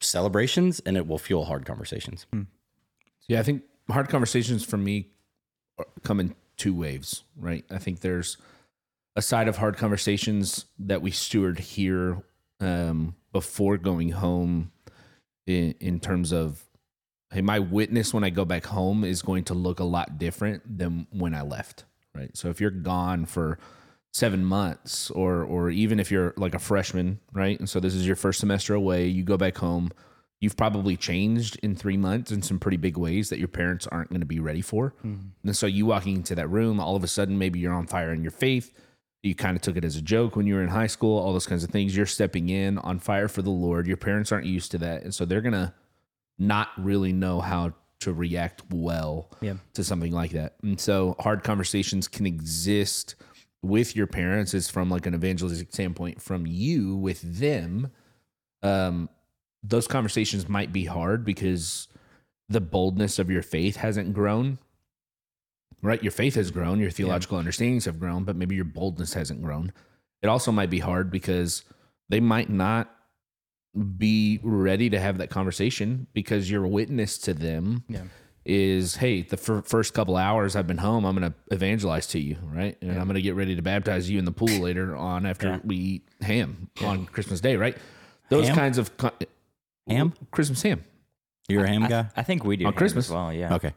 [0.00, 2.26] celebrations and it will fuel hard conversations.
[3.28, 5.08] Yeah, I think hard conversations for me
[6.02, 7.64] come in two waves, right?
[7.70, 8.36] I think there's
[9.16, 12.22] a side of hard conversations that we steward here
[12.60, 14.72] um, before going home
[15.46, 16.64] in, in terms of,
[17.32, 20.78] hey, my witness when I go back home is going to look a lot different
[20.78, 22.36] than when I left, right?
[22.36, 23.58] So if you're gone for
[24.12, 28.06] seven months or or even if you're like a freshman right and so this is
[28.06, 29.90] your first semester away you go back home
[30.40, 34.08] you've probably changed in three months in some pretty big ways that your parents aren't
[34.10, 34.94] going to be ready for.
[35.02, 38.12] And so you walking into that room all of a sudden maybe you're on fire
[38.12, 38.72] in your faith.
[39.24, 41.32] You kind of took it as a joke when you were in high school all
[41.32, 41.96] those kinds of things.
[41.96, 43.86] You're stepping in on fire for the lord.
[43.88, 45.02] Your parents aren't used to that.
[45.02, 45.74] And so they're going to
[46.38, 49.54] not really know how to react well Yeah.
[49.74, 50.54] to something like that.
[50.62, 53.16] And so hard conversations can exist
[53.60, 57.90] with your parents is from like an evangelistic standpoint from you with them.
[58.62, 59.08] Um
[59.62, 61.88] those conversations might be hard because
[62.48, 64.58] the boldness of your faith hasn't grown
[65.82, 66.02] right?
[66.02, 69.72] Your faith has grown your theological understandings have grown but maybe your boldness hasn't grown.
[70.22, 71.62] It also might be hard because
[72.08, 72.90] they might not
[73.96, 78.02] be ready to have that conversation because your witness to them Yeah.
[78.44, 82.18] is hey the fir- first couple hours i've been home i'm going to evangelize to
[82.18, 82.76] you right?
[82.80, 85.48] And i'm going to get ready to baptize you in the pool later on after
[85.48, 85.58] Yeah.
[85.62, 87.76] we eat ham on christmas day right?
[88.30, 88.56] Those Ham?
[88.56, 89.12] kinds of co-
[89.88, 90.12] Ham?
[90.30, 90.84] christmas ham
[91.48, 92.06] You're a ham I, guy?
[92.16, 93.06] I think we do On ham Christmas?
[93.06, 93.32] as well.
[93.32, 93.54] Yeah.
[93.54, 93.72] Okay.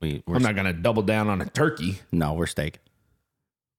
[0.00, 2.78] We, we're i'm not going to double down on a turkey no, we're steak,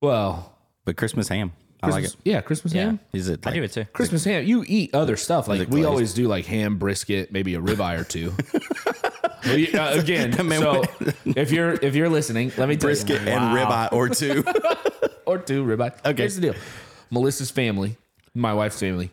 [0.01, 0.53] well
[0.85, 1.51] but Christmas ham.
[1.83, 2.29] I like Christmas, it.
[2.29, 2.85] yeah christmas Yeah.
[2.85, 3.45] ham Is it?
[3.45, 3.85] I Like, do it too.
[3.85, 5.87] christmas ham you eat other stuff like we glazed?
[5.87, 8.33] always do like ham brisket maybe a ribeye or two
[9.43, 10.83] Well, uh, again Man, so
[11.25, 14.43] if you're if you're listening let me tell brisket you and ribeye or two.
[15.25, 15.93] or two ribeye.
[16.05, 16.21] Okay.
[16.23, 16.55] Here's the deal.
[17.09, 17.97] Melissa's family,
[18.35, 19.09] my wife's family,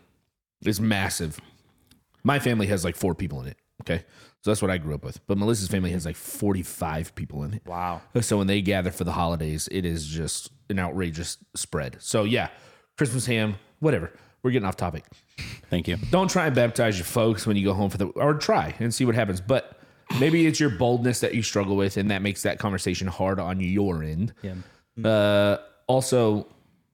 [0.63, 1.39] is massive.
[2.23, 3.57] My family has like four people in it.
[3.81, 4.03] Okay.
[4.41, 5.25] So that's what I grew up with.
[5.27, 7.63] But Melissa's family has like 45 people in it.
[7.65, 8.01] Wow.
[8.21, 11.97] So when they gather for the holidays, it is just an outrageous spread.
[11.99, 12.49] So yeah,
[12.97, 14.11] Christmas ham, whatever.
[14.43, 15.03] We're getting off topic.
[15.69, 15.97] Thank you.
[16.11, 18.93] Don't try and baptize your folks when you go home for the, or try and
[18.93, 19.41] see what happens.
[19.41, 19.79] But
[20.19, 23.59] maybe it's your boldness that you struggle with, and that makes that conversation hard on
[23.59, 24.33] your end.
[24.41, 24.53] Yeah.
[25.03, 26.47] Uh, also,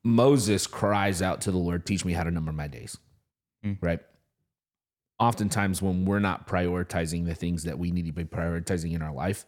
[0.04, 2.98] Moses cries out to the Lord, "Teach me how to number my days."
[3.64, 3.78] Mm.
[3.80, 4.00] Right.
[5.19, 9.13] Oftentimes, when we're not prioritizing the things that we need to be prioritizing in our
[9.13, 9.45] life,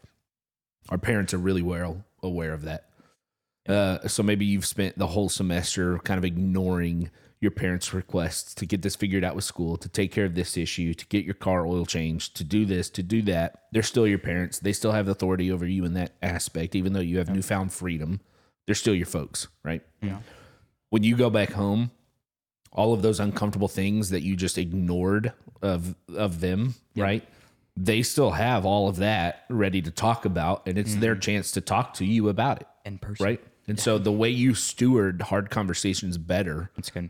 [0.89, 2.89] our parents are really well aware of that.
[3.67, 8.65] Uh, so maybe you've spent the whole semester kind of ignoring your parents' requests to
[8.65, 11.35] get this figured out with school, to take care of this issue, to get your
[11.35, 13.65] car oil changed, to do this, to do that.
[13.71, 14.59] They're still your parents.
[14.59, 18.21] They still have authority over you in that aspect, even though you have newfound freedom.
[18.65, 19.83] They're still your folks, right?
[20.01, 20.19] Yeah.
[20.89, 21.91] When you go back home,
[22.77, 27.27] all of those uncomfortable things that you just ignored of of them, right?
[27.75, 31.61] They still have all of that ready to talk about, and it's their chance to
[31.61, 33.23] talk to you about it In person.
[33.25, 33.43] right?
[33.67, 37.09] And so the way you steward hard conversations better That's good.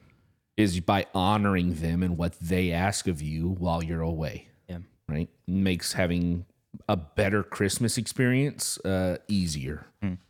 [0.58, 4.80] is by honoring them and what they ask of you while you're away, Yeah.
[5.08, 5.30] right?
[5.48, 6.46] Makes having
[6.90, 9.86] a better Christmas experience uh, easier,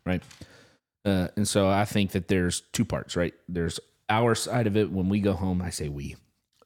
[0.06, 0.22] right?
[1.06, 3.34] Uh, and so I think that there's two parts, right?
[3.50, 5.62] There's our side of it when we go home.
[5.62, 6.16] I say we.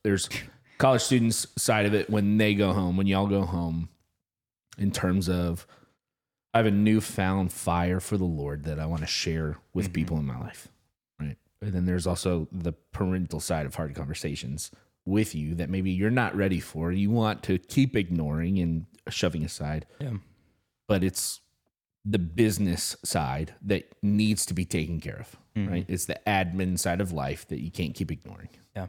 [0.04, 0.30] There's
[0.78, 3.90] college students' side of it when they go home, when y'all go home,
[4.78, 5.68] in terms of
[6.54, 9.94] I have a newfound fire for the Lord that I want to share with mm-hmm.
[9.94, 10.68] people in my life.
[11.20, 11.38] Right.
[11.62, 14.72] And then there's also the parental side of hard conversations
[15.06, 16.92] with you that maybe you're not ready for.
[16.92, 20.18] You want to keep ignoring and shoving aside, Yeah.
[20.88, 21.42] but it's
[22.04, 25.36] the business side that needs to be taken care of.
[25.56, 25.86] Right.
[25.88, 28.50] It's the admin side of life that you can't keep ignoring.
[28.76, 28.88] Yeah.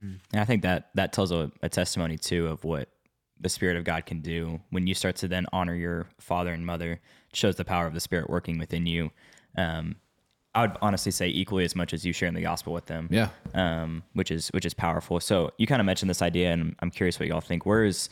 [0.00, 2.88] And I think that that tells a, a testimony too of what
[3.40, 6.64] the Spirit of God can do when you start to then honor your father and
[6.64, 6.92] mother.
[6.92, 9.10] It shows the power of the Spirit working within you.
[9.56, 9.96] Um,
[10.54, 13.08] I would honestly say equally as much as you sharing the gospel with them.
[13.10, 13.28] Yeah.
[13.54, 15.20] um, which is which is powerful.
[15.20, 17.64] So you kind of mentioned this idea, and I'm curious what y'all think.
[17.64, 18.08] Where is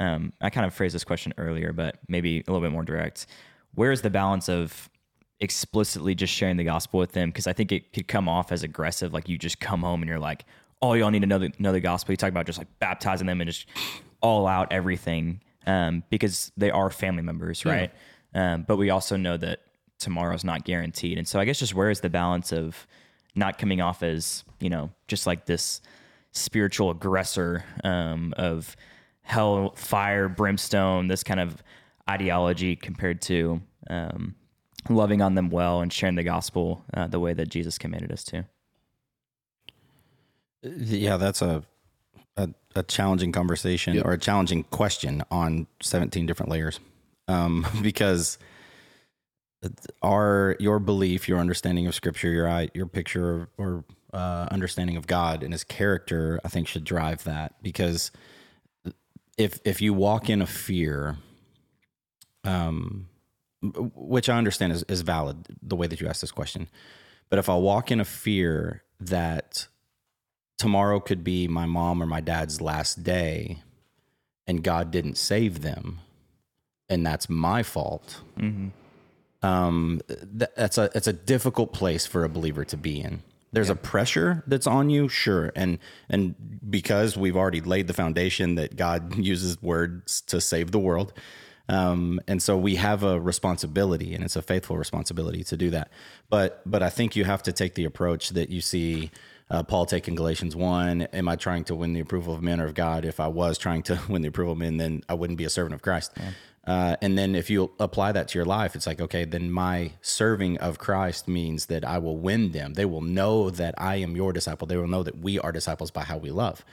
[0.00, 3.26] um, I kind of phrased this question earlier, but maybe a little bit more direct.
[3.74, 4.88] Where is the balance of
[5.40, 7.30] explicitly just sharing the gospel with them?
[7.30, 10.08] Because I think it could come off as aggressive, like you just come home and
[10.08, 10.44] you're like,
[10.80, 13.48] "Oh, y'all need to know the, gospel." You talk about just like baptizing them and
[13.50, 13.66] just
[14.20, 17.90] all out everything, um, because they are family members, right?
[18.34, 19.60] Um, but we also know that
[19.98, 22.86] tomorrow's not guaranteed, and so I guess just where is the balance of
[23.34, 25.80] not coming off as you know just like this
[26.32, 28.76] spiritual aggressor um, of
[29.22, 31.62] hell, fire, brimstone, this kind of
[32.08, 34.34] ideology compared to um,
[34.88, 38.24] loving on them well and sharing the gospel uh, the way that Jesus commanded us
[38.24, 38.44] to.
[40.62, 41.64] Yeah, that's a
[42.36, 44.06] a, a challenging conversation Yep.
[44.06, 46.80] or a challenging question on 17 different layers.
[47.28, 48.38] Um, because
[50.02, 55.42] our your belief, your understanding of scripture, your your picture or uh, understanding of God
[55.42, 58.10] and his character, I think should drive that because
[59.38, 61.16] if if you walk in a fear,
[62.44, 63.08] um,
[63.62, 66.68] which I understand is, is valid the way that you asked this question,
[67.28, 69.66] but if I walk in a fear that
[70.58, 73.58] tomorrow could be my mom or my dad's last day
[74.46, 76.00] and God didn't save them
[76.92, 78.20] and that's my fault.
[79.42, 83.22] Um, th- that's a it's a difficult place for a believer to be in.
[83.50, 85.78] There's a pressure that's on you, sure, and
[86.08, 86.34] and
[86.68, 91.12] because we've already laid the foundation that God uses words to save the world,
[91.72, 95.90] Um, and so we have a responsibility, and it's a faithful responsibility to do that.
[96.28, 99.10] But but I think you have to take the approach that you see
[99.50, 101.02] uh, Paul take in Galatians one.
[101.02, 103.06] Am I trying to win the approval of men or of God?
[103.06, 105.50] If I was trying to win the approval of men, then I wouldn't be a
[105.50, 106.12] servant of Christ.
[106.66, 109.92] Uh, and then if you apply that to your life, it's like, okay, then my
[110.00, 112.74] serving of Christ means that I will win them.
[112.74, 114.66] They will know that I am your disciple.
[114.66, 116.64] They will know that we are disciples by how we love.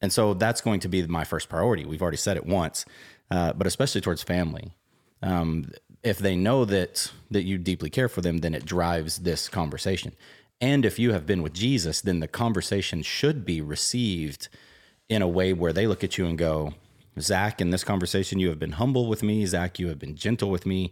[0.00, 1.84] And so that's going to be my first priority.
[1.84, 2.84] We've already said it once,
[3.30, 4.72] uh, but especially towards family.
[5.22, 5.70] Um,
[6.02, 10.12] if they know that that you deeply care for them, then it drives this conversation.
[10.60, 14.48] And if you have been with Jesus, then the conversation should be received
[15.08, 16.74] in a way where they look at you and go,
[17.20, 19.44] Zach, in this conversation, you have been humble with me.
[19.46, 20.90] Zach, you have been gentle with me.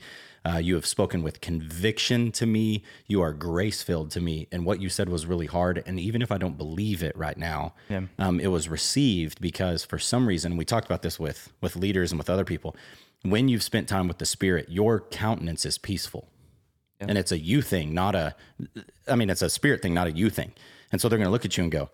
[0.48, 2.82] Uh, you have spoken with conviction to me.
[3.09, 4.46] You are grace filled to me.
[4.52, 5.82] And what you said was really hard.
[5.87, 8.02] And even if I don't believe it right now, Yeah.
[8.18, 12.12] um, it was received because for some reason, we talked about this with, with leaders
[12.12, 12.76] and with other people.
[13.22, 16.28] When you've spent time with the Spirit, your countenance is peaceful.
[17.00, 18.35] And it's a you thing, not a,
[19.09, 20.52] I mean, it's a spirit thing, not a you thing.
[20.92, 21.90] And so they're going to look at you and go,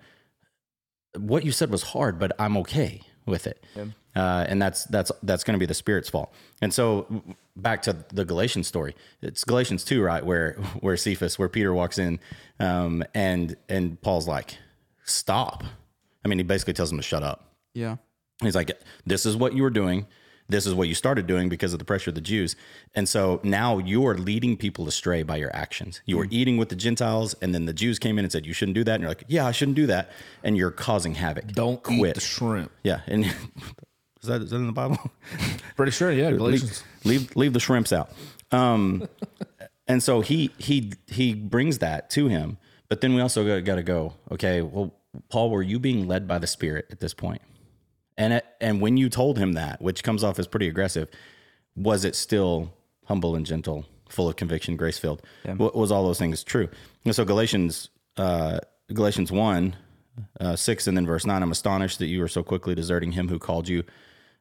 [1.16, 3.64] what you said was hard, but I'm okay with it.
[4.14, 6.32] Uh, and that's that's that's going to be the spirit's fault.
[6.60, 7.22] And so
[7.56, 11.98] back to the Galatians story, it's Galatians two, right, where where Cephas, where Peter walks
[11.98, 12.20] in,
[12.60, 14.58] um, and and Paul's like,
[15.04, 15.64] stop.
[16.24, 17.54] I mean, he basically tells him to shut up.
[17.74, 17.96] Yeah.
[18.42, 18.70] He's like,
[19.06, 20.06] this is what you were doing.
[20.48, 22.56] This is what you started doing because of the pressure of the Jews.
[22.94, 26.02] And so now you are leading people astray by your actions.
[26.04, 28.52] You were eating with the Gentiles, and then the Jews came in and said, you
[28.52, 28.94] shouldn't do that.
[28.94, 30.10] And you're like, yeah, I shouldn't do that.
[30.42, 31.46] And you're causing havoc.
[31.52, 32.10] Don't quit.
[32.10, 32.70] eat the shrimp.
[32.82, 33.00] Yeah.
[33.06, 33.24] And
[34.22, 34.98] is that, is that in the Bible?
[35.76, 36.30] Pretty sure, yeah.
[36.30, 36.84] Galatians.
[37.04, 38.10] leave, leave leave the shrimps out.
[38.52, 39.08] Um,
[39.88, 42.58] and so he he he brings that to him,
[42.88, 44.14] but then we also got to go.
[44.30, 44.94] Okay, well,
[45.28, 47.42] Paul, were you being led by the Spirit at this point?
[48.16, 51.08] And it, and when you told him that, which comes off as pretty aggressive,
[51.74, 52.72] was it still
[53.06, 55.22] humble and gentle, full of conviction, grace filled?
[55.56, 56.68] Was all those things true?
[57.04, 58.60] And so Galatians uh,
[58.92, 59.76] Galatians one.
[60.38, 61.42] Uh, six and then verse nine.
[61.42, 63.82] I'm astonished that you are so quickly deserting him who called you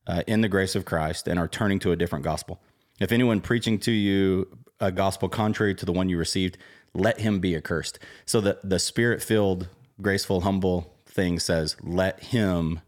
[0.08, 2.62] uh, in the grace of Christ and are turning to a different gospel.
[3.00, 4.48] If anyone preaching to you
[4.80, 6.58] a gospel contrary to the one you received,
[6.94, 8.00] let him be accursed.
[8.26, 9.70] So the, the spirit filled,
[10.02, 12.82] graceful, humble thing says, let him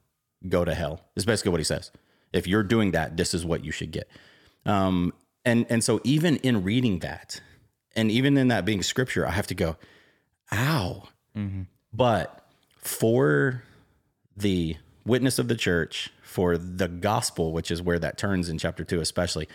[0.49, 1.01] go to hell.
[1.15, 1.91] Is basically what he says.
[2.31, 4.09] If you're doing that, this is what you should get.
[4.65, 5.13] Um,
[5.45, 7.41] and and so even in reading that,
[7.95, 9.77] and even in that being scripture, I have to go,
[10.51, 11.03] ow.
[11.93, 12.47] But
[12.77, 13.63] for
[14.35, 18.83] the witness of the church for the gospel which is where that turns in chapter
[18.83, 19.47] 2 especially.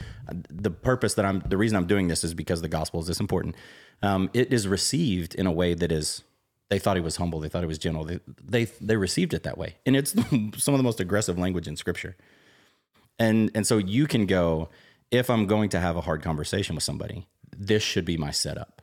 [0.48, 3.20] The purpose that i'm the reason i'm doing this is because the gospel is this
[3.20, 3.56] important.
[4.02, 6.22] Um, it is received in a way that is
[6.68, 8.04] they thought he was humble they thought he was gentle.
[8.04, 9.76] They they, they received it that way.
[9.84, 10.12] And it's
[10.56, 12.16] some of the most aggressive language in scripture.
[13.18, 14.68] And and so you can go
[15.10, 18.82] if i'm going to have a hard conversation with somebody this should be my setup.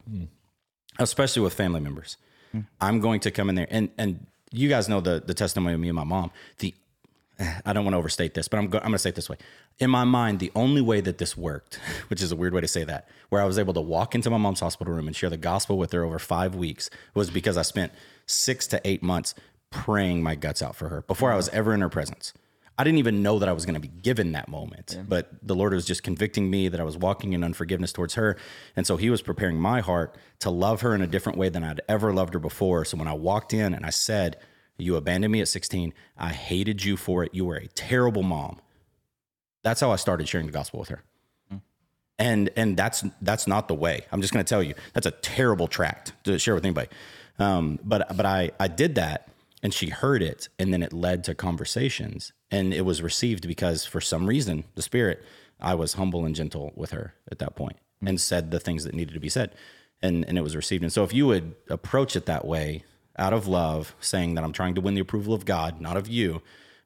[0.99, 2.17] Especially with family members.
[2.81, 5.79] I'm going to come in there and and you guys know the the testimony of
[5.79, 6.31] me and my mom.
[6.59, 6.73] The
[7.65, 9.29] I don't want to overstate this, but I'm, go- I'm going to say it this
[9.29, 9.37] way.
[9.79, 11.75] In my mind, the only way that this worked,
[12.07, 14.29] which is a weird way to say that, where I was able to walk into
[14.29, 17.57] my mom's hospital room and share the gospel with her over five weeks was because
[17.57, 17.91] I spent
[18.25, 19.35] six to eight months
[19.69, 22.33] praying my guts out for her before I was ever in her presence.
[22.77, 25.55] I didn't even know that I was going to be given that moment, but the
[25.55, 28.35] Lord was just convicting me that I was walking in unforgiveness towards her.
[28.75, 31.63] And so He was preparing my heart to love her in a different way than
[31.63, 32.83] I'd ever loved her before.
[32.83, 34.37] So when I walked in and I said,
[34.77, 37.33] You abandoned me at 16, I hated you for it.
[37.33, 38.59] You were a terrible mom.
[39.63, 41.03] That's how I started sharing the gospel with her.
[42.17, 44.05] And and that's that's not the way.
[44.09, 46.87] I'm just going to tell you that's a terrible tract to share with anybody.
[47.39, 49.27] Um, but but I I did that,
[49.61, 53.85] and she heard it, and then it led to conversations, and it was received because
[53.85, 55.25] for some reason the spirit
[55.59, 58.93] I was humble and gentle with her at that point, and said the things that
[58.93, 59.53] needed to be said,
[60.01, 60.83] and and it was received.
[60.83, 62.85] And so if you would approach it that way,
[63.17, 66.07] out of love, saying that I'm trying to win the approval of God, not of
[66.07, 66.41] you,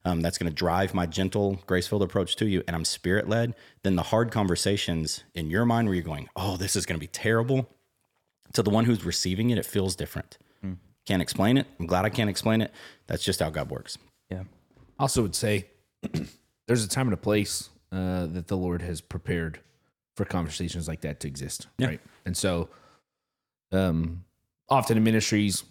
[0.05, 3.27] um, that's going to drive my gentle, grace filled approach to you, and I'm spirit
[3.27, 6.95] led, then the hard conversations in your mind where you're going, oh, this is going
[6.95, 7.69] to be terrible,
[8.53, 10.37] to the one who's receiving it, it feels different.
[11.09, 11.65] Can't explain it.
[11.79, 12.71] I'm glad I can't explain it.
[13.07, 13.97] That's just how God works.
[14.29, 14.43] Yeah.
[14.99, 15.65] also would say
[16.67, 19.59] there's a time and a place uh, that the Lord has prepared
[20.15, 21.65] for conversations like that to exist.
[21.79, 21.87] Yeah.
[21.87, 22.01] Right.
[22.27, 22.69] And so
[23.71, 24.23] um,
[24.69, 25.63] often in ministries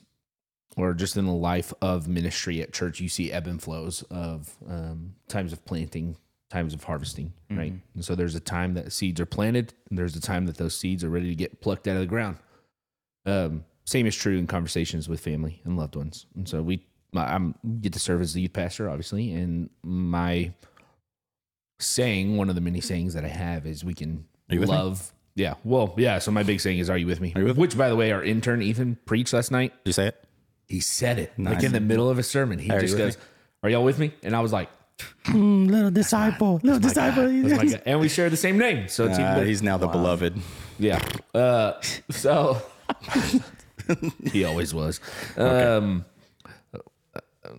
[0.79, 4.57] or just in the life of ministry at church, you see ebb and flows of
[4.69, 6.17] um, times of planting,
[6.51, 7.33] times of harvesting.
[7.51, 7.75] Right.
[7.95, 10.77] And so there's a time that seeds are planted, and there's a time that those
[10.77, 12.37] seeds are ready to get plucked out of the ground.
[13.27, 16.27] Um, same is true in conversations with family and loved ones.
[16.37, 20.53] And so we, I'm get to serve as the youth pastor, obviously, and my
[21.81, 24.67] saying, one of the many sayings that I have is we can with me?
[24.67, 25.13] love.
[25.35, 25.55] Yeah.
[25.65, 26.19] Well, yeah.
[26.19, 27.61] So my big saying is, "Are you with me?" Are you with me?
[27.61, 29.73] Which, by the way, our intern Ethan preached last night.
[29.85, 30.28] Did you say it?
[30.69, 32.59] He said it like in the middle of a sermon.
[32.59, 33.25] He Are just you with goes,
[33.63, 34.69] "Are y'all with me?" And I was like,
[35.33, 37.15] little disciple, little "My God,
[37.49, 39.45] that's my God." and we share the same name, so it's Uh, better.
[39.47, 40.39] he's now the beloved.
[40.79, 41.03] Yeah.
[41.35, 42.61] Uh, so
[44.33, 45.01] he always was.
[45.37, 46.05] Um,
[47.45, 47.51] I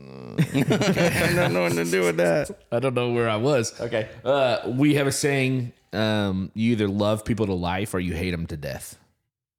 [1.36, 2.52] don't know what to do with that.
[2.72, 3.80] I don't know where I was.
[3.82, 4.08] Okay.
[4.24, 8.32] Uh, we have a saying: um, you either love people to life or you hate
[8.32, 8.98] them to death,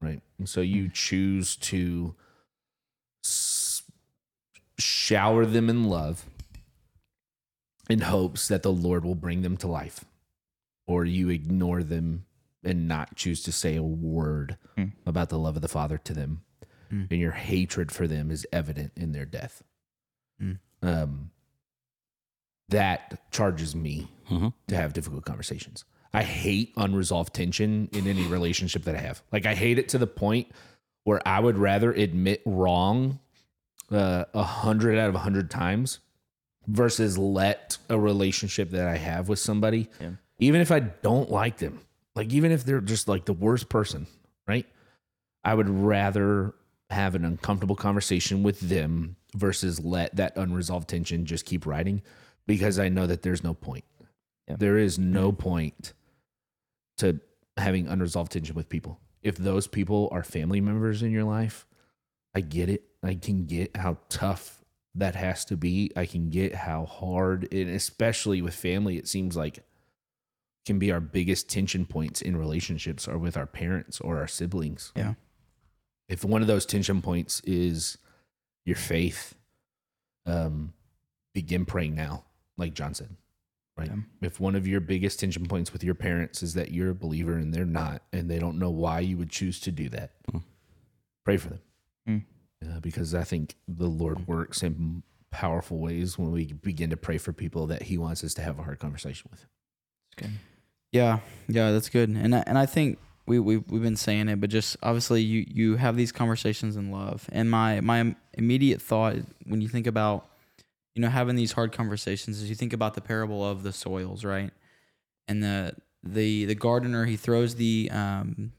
[0.01, 0.21] right?
[0.39, 2.20] And so you choose to s-
[4.81, 6.27] shower them in love
[7.89, 10.05] in hopes that the Lord will bring them to life,
[10.87, 12.25] or you ignore them
[12.63, 14.87] and not choose to say a word Hmm.
[15.07, 16.43] about the love of the Father to them,
[16.91, 17.05] Hmm.
[17.11, 19.63] and your hatred for them is evident in their death.
[20.39, 20.53] Hmm.
[20.83, 21.31] Um,
[22.69, 24.53] that charges me Mhm.
[24.69, 25.85] to have difficult conversations.
[26.13, 29.23] I hate unresolved tension in any relationship that I have.
[29.33, 30.49] Like I hate it to the point
[31.05, 33.19] where I would rather admit wrong
[33.91, 35.99] uh, a hundred out of a hundred times
[36.67, 40.11] versus let a relationship that I have with somebody, Yeah.
[40.39, 41.81] even if I don't like them,
[42.15, 44.07] like even if they're just like the worst person,
[44.47, 44.67] right?
[45.43, 46.55] I would rather
[46.91, 52.03] have an uncomfortable conversation with them versus let that unresolved tension just keep riding
[52.47, 53.85] because I know that there's no point.
[54.49, 54.57] Yeah.
[54.59, 55.93] There is no point
[56.99, 57.21] to
[57.57, 59.01] having unresolved tension with people.
[59.23, 61.67] If those people are family members in your life,
[62.35, 62.83] I get it.
[63.03, 64.63] I can get how tough
[64.95, 65.91] that has to be.
[65.97, 69.61] I can get how hard, and especially with family, it seems like
[70.67, 74.93] can be our biggest tension points in relationships are with our parents or our siblings.
[74.95, 75.15] Yeah.
[76.09, 77.97] If one of those tension points is
[78.67, 79.35] your faith,
[80.27, 80.75] um,
[81.35, 82.25] begin praying now,
[82.59, 83.17] like John said.
[83.79, 83.89] Right.
[83.89, 84.03] Yeah.
[84.21, 87.33] If one of your biggest tension points with your parents is that you're a believer
[87.39, 90.43] and they're not, and they don't know why you would choose to do that, Mm.
[91.25, 91.61] pray for them.
[92.07, 92.25] Mm.
[92.81, 97.33] Because I think the Lord works in powerful ways when we begin to pray for
[97.33, 99.47] people that He wants us to have a hard conversation with.
[100.19, 100.31] Okay.
[100.93, 102.09] Yeah, yeah, that's good.
[102.09, 105.47] And I, and I think we we we've been saying it, but just obviously you
[105.49, 107.29] you have these conversations in love.
[107.31, 109.17] And my my immediate thought
[109.47, 110.29] when you think about
[110.95, 114.25] you know having these hard conversations is you think about the parable of the soils,
[114.25, 114.51] right?
[115.29, 118.53] And the the the gardener he throws the um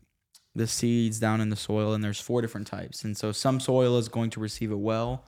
[0.53, 3.03] the seeds down in the soil and there's four different types.
[3.03, 5.25] And so some soil is going to receive it well.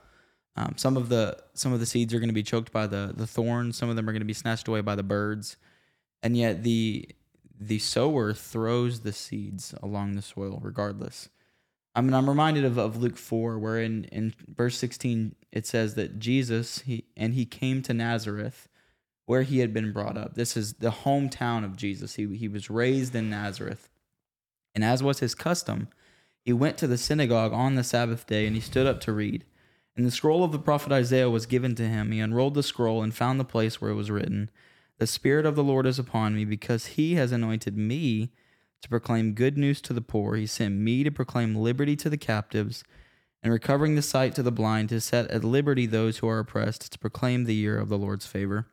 [0.56, 3.12] Um, some of the some of the seeds are going to be choked by the
[3.16, 3.76] the thorns.
[3.76, 5.56] Some of them are going to be snatched away by the birds
[6.24, 7.08] and yet the
[7.60, 11.28] the sower throws the seeds along the soil regardless.
[11.94, 15.94] I mean, I'm reminded of, of Luke 4, where in, in verse 16 it says
[15.94, 18.68] that Jesus he and he came to Nazareth,
[19.26, 20.34] where he had been brought up.
[20.34, 22.16] This is the hometown of Jesus.
[22.16, 23.88] He he was raised in Nazareth,
[24.74, 25.88] and as was his custom,
[26.44, 29.44] he went to the synagogue on the Sabbath day and he stood up to read.
[29.96, 32.10] And the scroll of the prophet Isaiah was given to him.
[32.10, 34.50] He unrolled the scroll and found the place where it was written.
[34.98, 38.32] The Spirit of the Lord is upon me because he has anointed me
[38.82, 40.36] to proclaim good news to the poor.
[40.36, 42.84] He sent me to proclaim liberty to the captives
[43.42, 46.90] and recovering the sight to the blind, to set at liberty those who are oppressed,
[46.92, 48.66] to proclaim the year of the Lord's favor.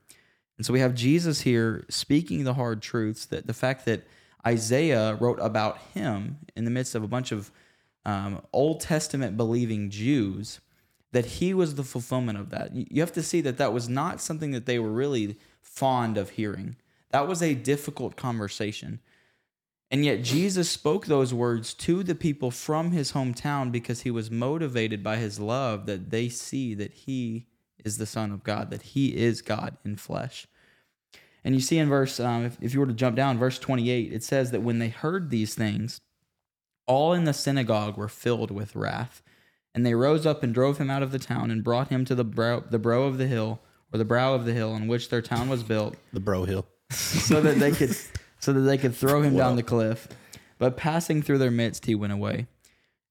[0.57, 4.07] And so we have Jesus here speaking the hard truths that the fact that
[4.45, 7.51] Isaiah wrote about him in the midst of a bunch of
[8.05, 10.59] um, Old Testament believing Jews,
[11.11, 12.73] that he was the fulfillment of that.
[12.73, 16.31] You have to see that that was not something that they were really fond of
[16.31, 16.77] hearing.
[17.09, 18.99] That was a difficult conversation.
[19.91, 24.31] And yet Jesus spoke those words to the people from his hometown because he was
[24.31, 27.45] motivated by his love that they see that he
[27.83, 30.47] is the Son of God, that he is God in flesh.
[31.43, 34.13] And you see in verse, um, if, if you were to jump down, verse 28,
[34.13, 36.01] it says that when they heard these things,
[36.85, 39.23] all in the synagogue were filled with wrath.
[39.73, 42.13] And they rose up and drove him out of the town and brought him to
[42.13, 43.61] the brow, the brow of the hill,
[43.93, 46.67] or the brow of the hill on which their town was built, The bro hill.
[46.89, 47.95] so that they could
[48.39, 50.07] so that they could throw him down the cliff.
[50.57, 52.47] But passing through their midst, he went away.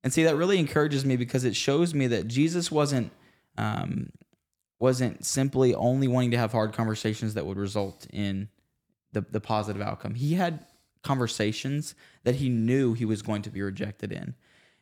[0.03, 3.13] And see, that really encourages me because it shows me that Jesus wasn't
[3.57, 4.11] um,
[4.81, 8.49] wasn't simply only wanting to have hard conversations that would result in
[9.13, 10.15] the the positive outcome.
[10.15, 10.67] He had
[11.03, 14.35] conversations that he knew he was going to be rejected in.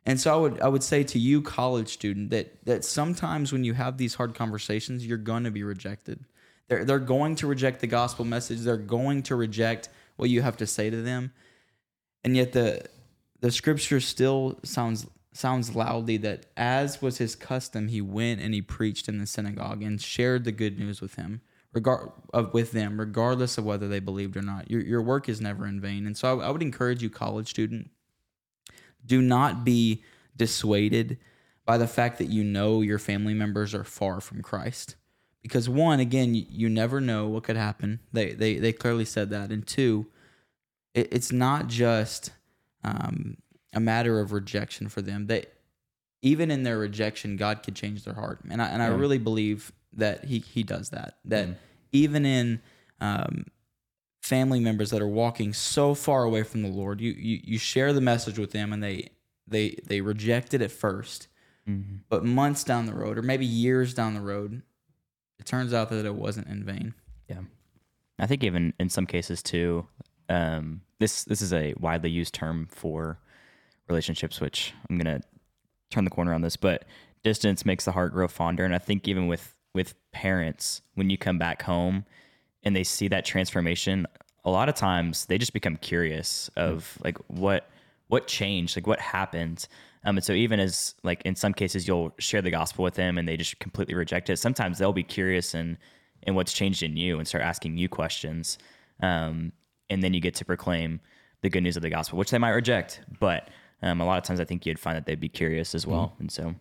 [0.07, 3.65] And so I would I would say to you college student that that sometimes when
[3.65, 6.25] you have these hard conversations you're going to be rejected.
[6.69, 8.61] They're they're going to reject the gospel message.
[8.61, 11.33] They're going to reject what you have to say to them.
[12.25, 12.87] And yet the
[13.41, 18.63] the scripture still sounds sounds loudly that as was his custom he went and he
[18.63, 21.41] preached in the synagogue and shared the good news with him
[21.73, 24.71] regard of with them, regardless of whether they believed or not.
[24.71, 26.07] Your your work is never in vain.
[26.07, 27.91] And so I, I would encourage you, college student,
[29.05, 30.03] do not be
[30.37, 31.19] dissuaded
[31.65, 34.97] by the fact that you know your family members are far from Christ.
[35.43, 38.01] Because one, again, you, you never know what could happen.
[38.13, 39.51] They they they clearly said that.
[39.51, 40.07] And two,
[40.95, 42.31] it, it's not just
[42.85, 43.37] um,
[43.73, 45.27] a matter of rejection for them.
[45.27, 45.47] They
[46.23, 49.73] even in their rejection, God could change their heart, and I and I really believe
[49.93, 51.19] that he he does that.
[51.25, 51.49] That
[51.93, 52.61] even in
[53.01, 53.47] um,
[54.23, 57.93] family members that are walking so far away from the Lord, you you you share
[57.93, 59.11] the message with them, and they
[59.47, 61.29] they they reject it at 1st
[62.09, 64.63] but months down the road, or maybe years down the road,
[65.39, 66.95] it turns out that it wasn't in vain.
[67.29, 67.43] Yeah,
[68.19, 69.87] I think even in some cases too,
[70.29, 73.19] um, this this is a widely used term for
[73.89, 75.21] relationships, which I'm gonna
[75.91, 76.85] turn the corner on this, but
[77.23, 81.19] distance makes the heart grow fonder, and I think even with with parents, when you
[81.19, 82.05] come back home
[82.63, 84.07] and they see that transformation,
[84.45, 87.71] a lot of times they just become curious of like what
[88.09, 89.69] what changed, like what happened.
[90.05, 93.19] Um, and so even as like in some cases you'll share the gospel with them
[93.19, 94.39] and they just completely reject it.
[94.39, 95.77] Sometimes they'll be curious and
[96.25, 98.59] and what's changed in you and start asking you questions.
[99.03, 99.53] Um,
[99.91, 101.01] and then you get to proclaim
[101.43, 103.01] the good news of the gospel, which they might reject.
[103.21, 103.49] But
[103.83, 106.15] um, a lot of times I think you'd find that they'd be curious as well.
[106.19, 106.55] And so,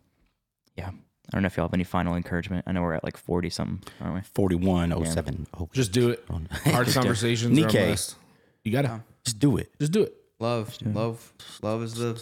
[0.75, 2.63] yeah, I don't know if y'all have any final encouragement.
[2.67, 4.21] I know we're at like 40 something, aren't we?
[4.33, 5.47] 4107.
[5.59, 6.23] Oh, Just do it.
[6.65, 7.77] Hard conversations are Nike.
[7.77, 8.15] best.
[8.63, 9.71] You gotta just do it.
[9.79, 10.13] just do it.
[10.39, 12.21] Love, love, love is the,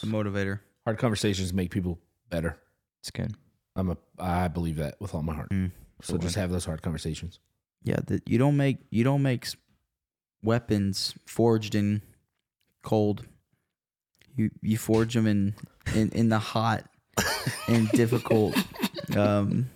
[0.00, 0.60] the motivator.
[0.84, 1.98] Hard conversations make people
[2.30, 2.58] better.
[3.00, 3.34] It's good.
[3.74, 5.50] I'm a I believe that with all my heart.
[5.50, 5.70] Mm.
[6.02, 7.40] so just have those hard conversations.
[7.82, 9.46] Yeah, that you don't make you don't make
[10.42, 12.02] weapons forged in
[12.82, 13.26] cold.
[14.36, 15.54] You you forge them in
[15.94, 16.84] in, in the hot
[17.68, 18.56] and difficult.
[19.16, 19.70] Um,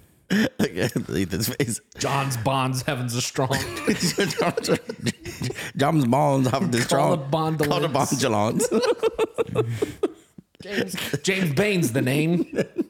[0.60, 1.80] Ethan's face.
[1.98, 3.48] John's bonds heavens are strong.
[5.76, 7.10] John's bonds have the Call strong.
[7.18, 7.68] the bondolins.
[7.68, 9.64] Call the bondulons.
[10.62, 12.46] James, James Bain's the name.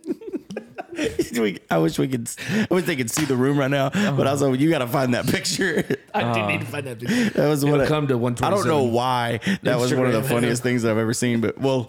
[1.40, 2.28] We- I wish we could.
[2.48, 3.90] I wish they could see the room right now.
[3.90, 5.84] But also, you got to find that picture.
[6.14, 6.98] I do need to find that.
[6.98, 7.30] picture.
[7.40, 10.12] That was It'll what I- come to I don't know why that was one of
[10.12, 11.40] the funniest things I've ever seen.
[11.40, 11.88] But well,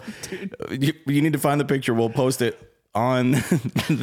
[0.70, 1.92] you, you need to find the picture.
[1.94, 2.58] We'll post it
[2.94, 3.38] on the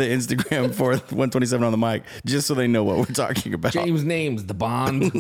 [0.10, 3.72] Instagram for One27 on the mic, just so they know what we're talking about.
[3.74, 5.12] James' name's the Bond.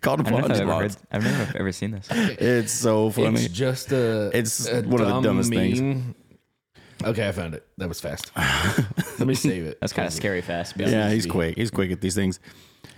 [0.00, 0.90] Called I don't know if I've ever.
[1.12, 2.08] I've never ever seen this.
[2.10, 3.44] It's so funny.
[3.44, 4.30] It's just a.
[4.36, 6.14] It's a one of the dumb dumbest things.
[7.04, 7.12] Meme.
[7.12, 7.66] Okay, I found it.
[7.78, 8.30] That was fast.
[9.18, 9.78] Let me save it.
[9.80, 10.76] That's kind of scary fast.
[10.76, 11.56] to yeah, he's quick.
[11.56, 12.40] He's quick at these things.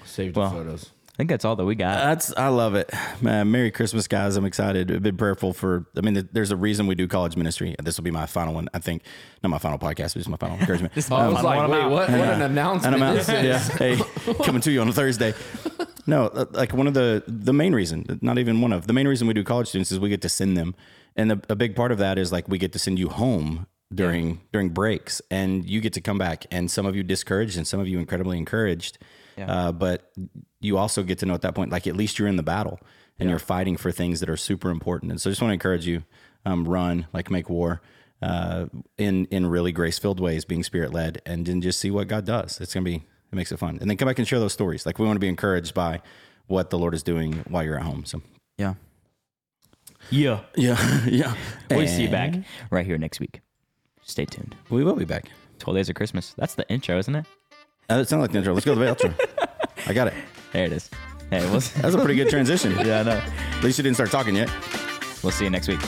[0.05, 0.91] Saved Well, the photos.
[1.17, 1.95] I think that's all that we got.
[1.95, 2.93] That's I love it,
[3.23, 3.51] man.
[3.51, 4.37] Merry Christmas, guys!
[4.37, 4.93] I'm excited.
[4.93, 5.87] I've been prayerful for.
[5.97, 7.75] I mean, there's a reason we do college ministry.
[7.83, 8.69] This will be my final one.
[8.75, 9.03] I think
[9.43, 10.93] not my final podcast, but it's my final encouragement.
[11.11, 11.91] Oh, I was like, I'm wait, out.
[11.91, 12.11] what?
[12.11, 12.95] What an announcement!
[12.97, 13.15] and I'm out.
[13.15, 13.45] this is.
[13.45, 15.33] Yeah, hey, coming to you on a Thursday.
[16.07, 19.09] No, uh, like one of the the main reason, not even one of the main
[19.09, 20.75] reason we do college students is we get to send them,
[21.17, 23.67] and the, a big part of that is like we get to send you home
[23.95, 27.67] during during breaks, and you get to come back, and some of you discouraged, and
[27.67, 28.99] some of you incredibly encouraged.
[29.49, 30.13] Uh, but
[30.61, 32.81] you also get to know at that point, like at least you're in the battle
[33.19, 35.11] and you're fighting for things that are super important.
[35.13, 36.05] And so, I just want to encourage you,
[36.45, 37.81] um, run like make war.
[38.23, 38.67] Uh,
[38.97, 42.25] in in really grace filled ways, being spirit led, and then just see what God
[42.25, 42.61] does.
[42.63, 44.87] It's gonna be it makes it fun, and then come back and share those stories.
[44.87, 46.01] Like we want to be encouraged by
[46.47, 48.07] what the Lord is doing while you're at home.
[48.07, 48.23] So
[48.57, 48.75] yeah.
[50.11, 50.41] yeah.
[50.57, 51.35] yeah, yeah,
[51.71, 52.35] We'll see you back
[52.71, 53.41] right here next week.
[54.07, 54.57] Stay tuned.
[54.71, 55.31] We will be back.
[55.59, 56.33] 12 days of Christmas.
[56.39, 57.27] That's the intro, isn't it?
[57.91, 58.55] Uh, it sounds like the intro.
[58.55, 59.49] Let's go to the outro.
[59.87, 60.15] I got it.
[60.53, 60.89] There it is.
[61.29, 62.73] Hey, we'll, That's a pretty good transition.
[62.87, 63.21] yeah, I know.
[63.59, 64.49] At least you didn't start talking yet.
[65.23, 65.81] We'll see you next week.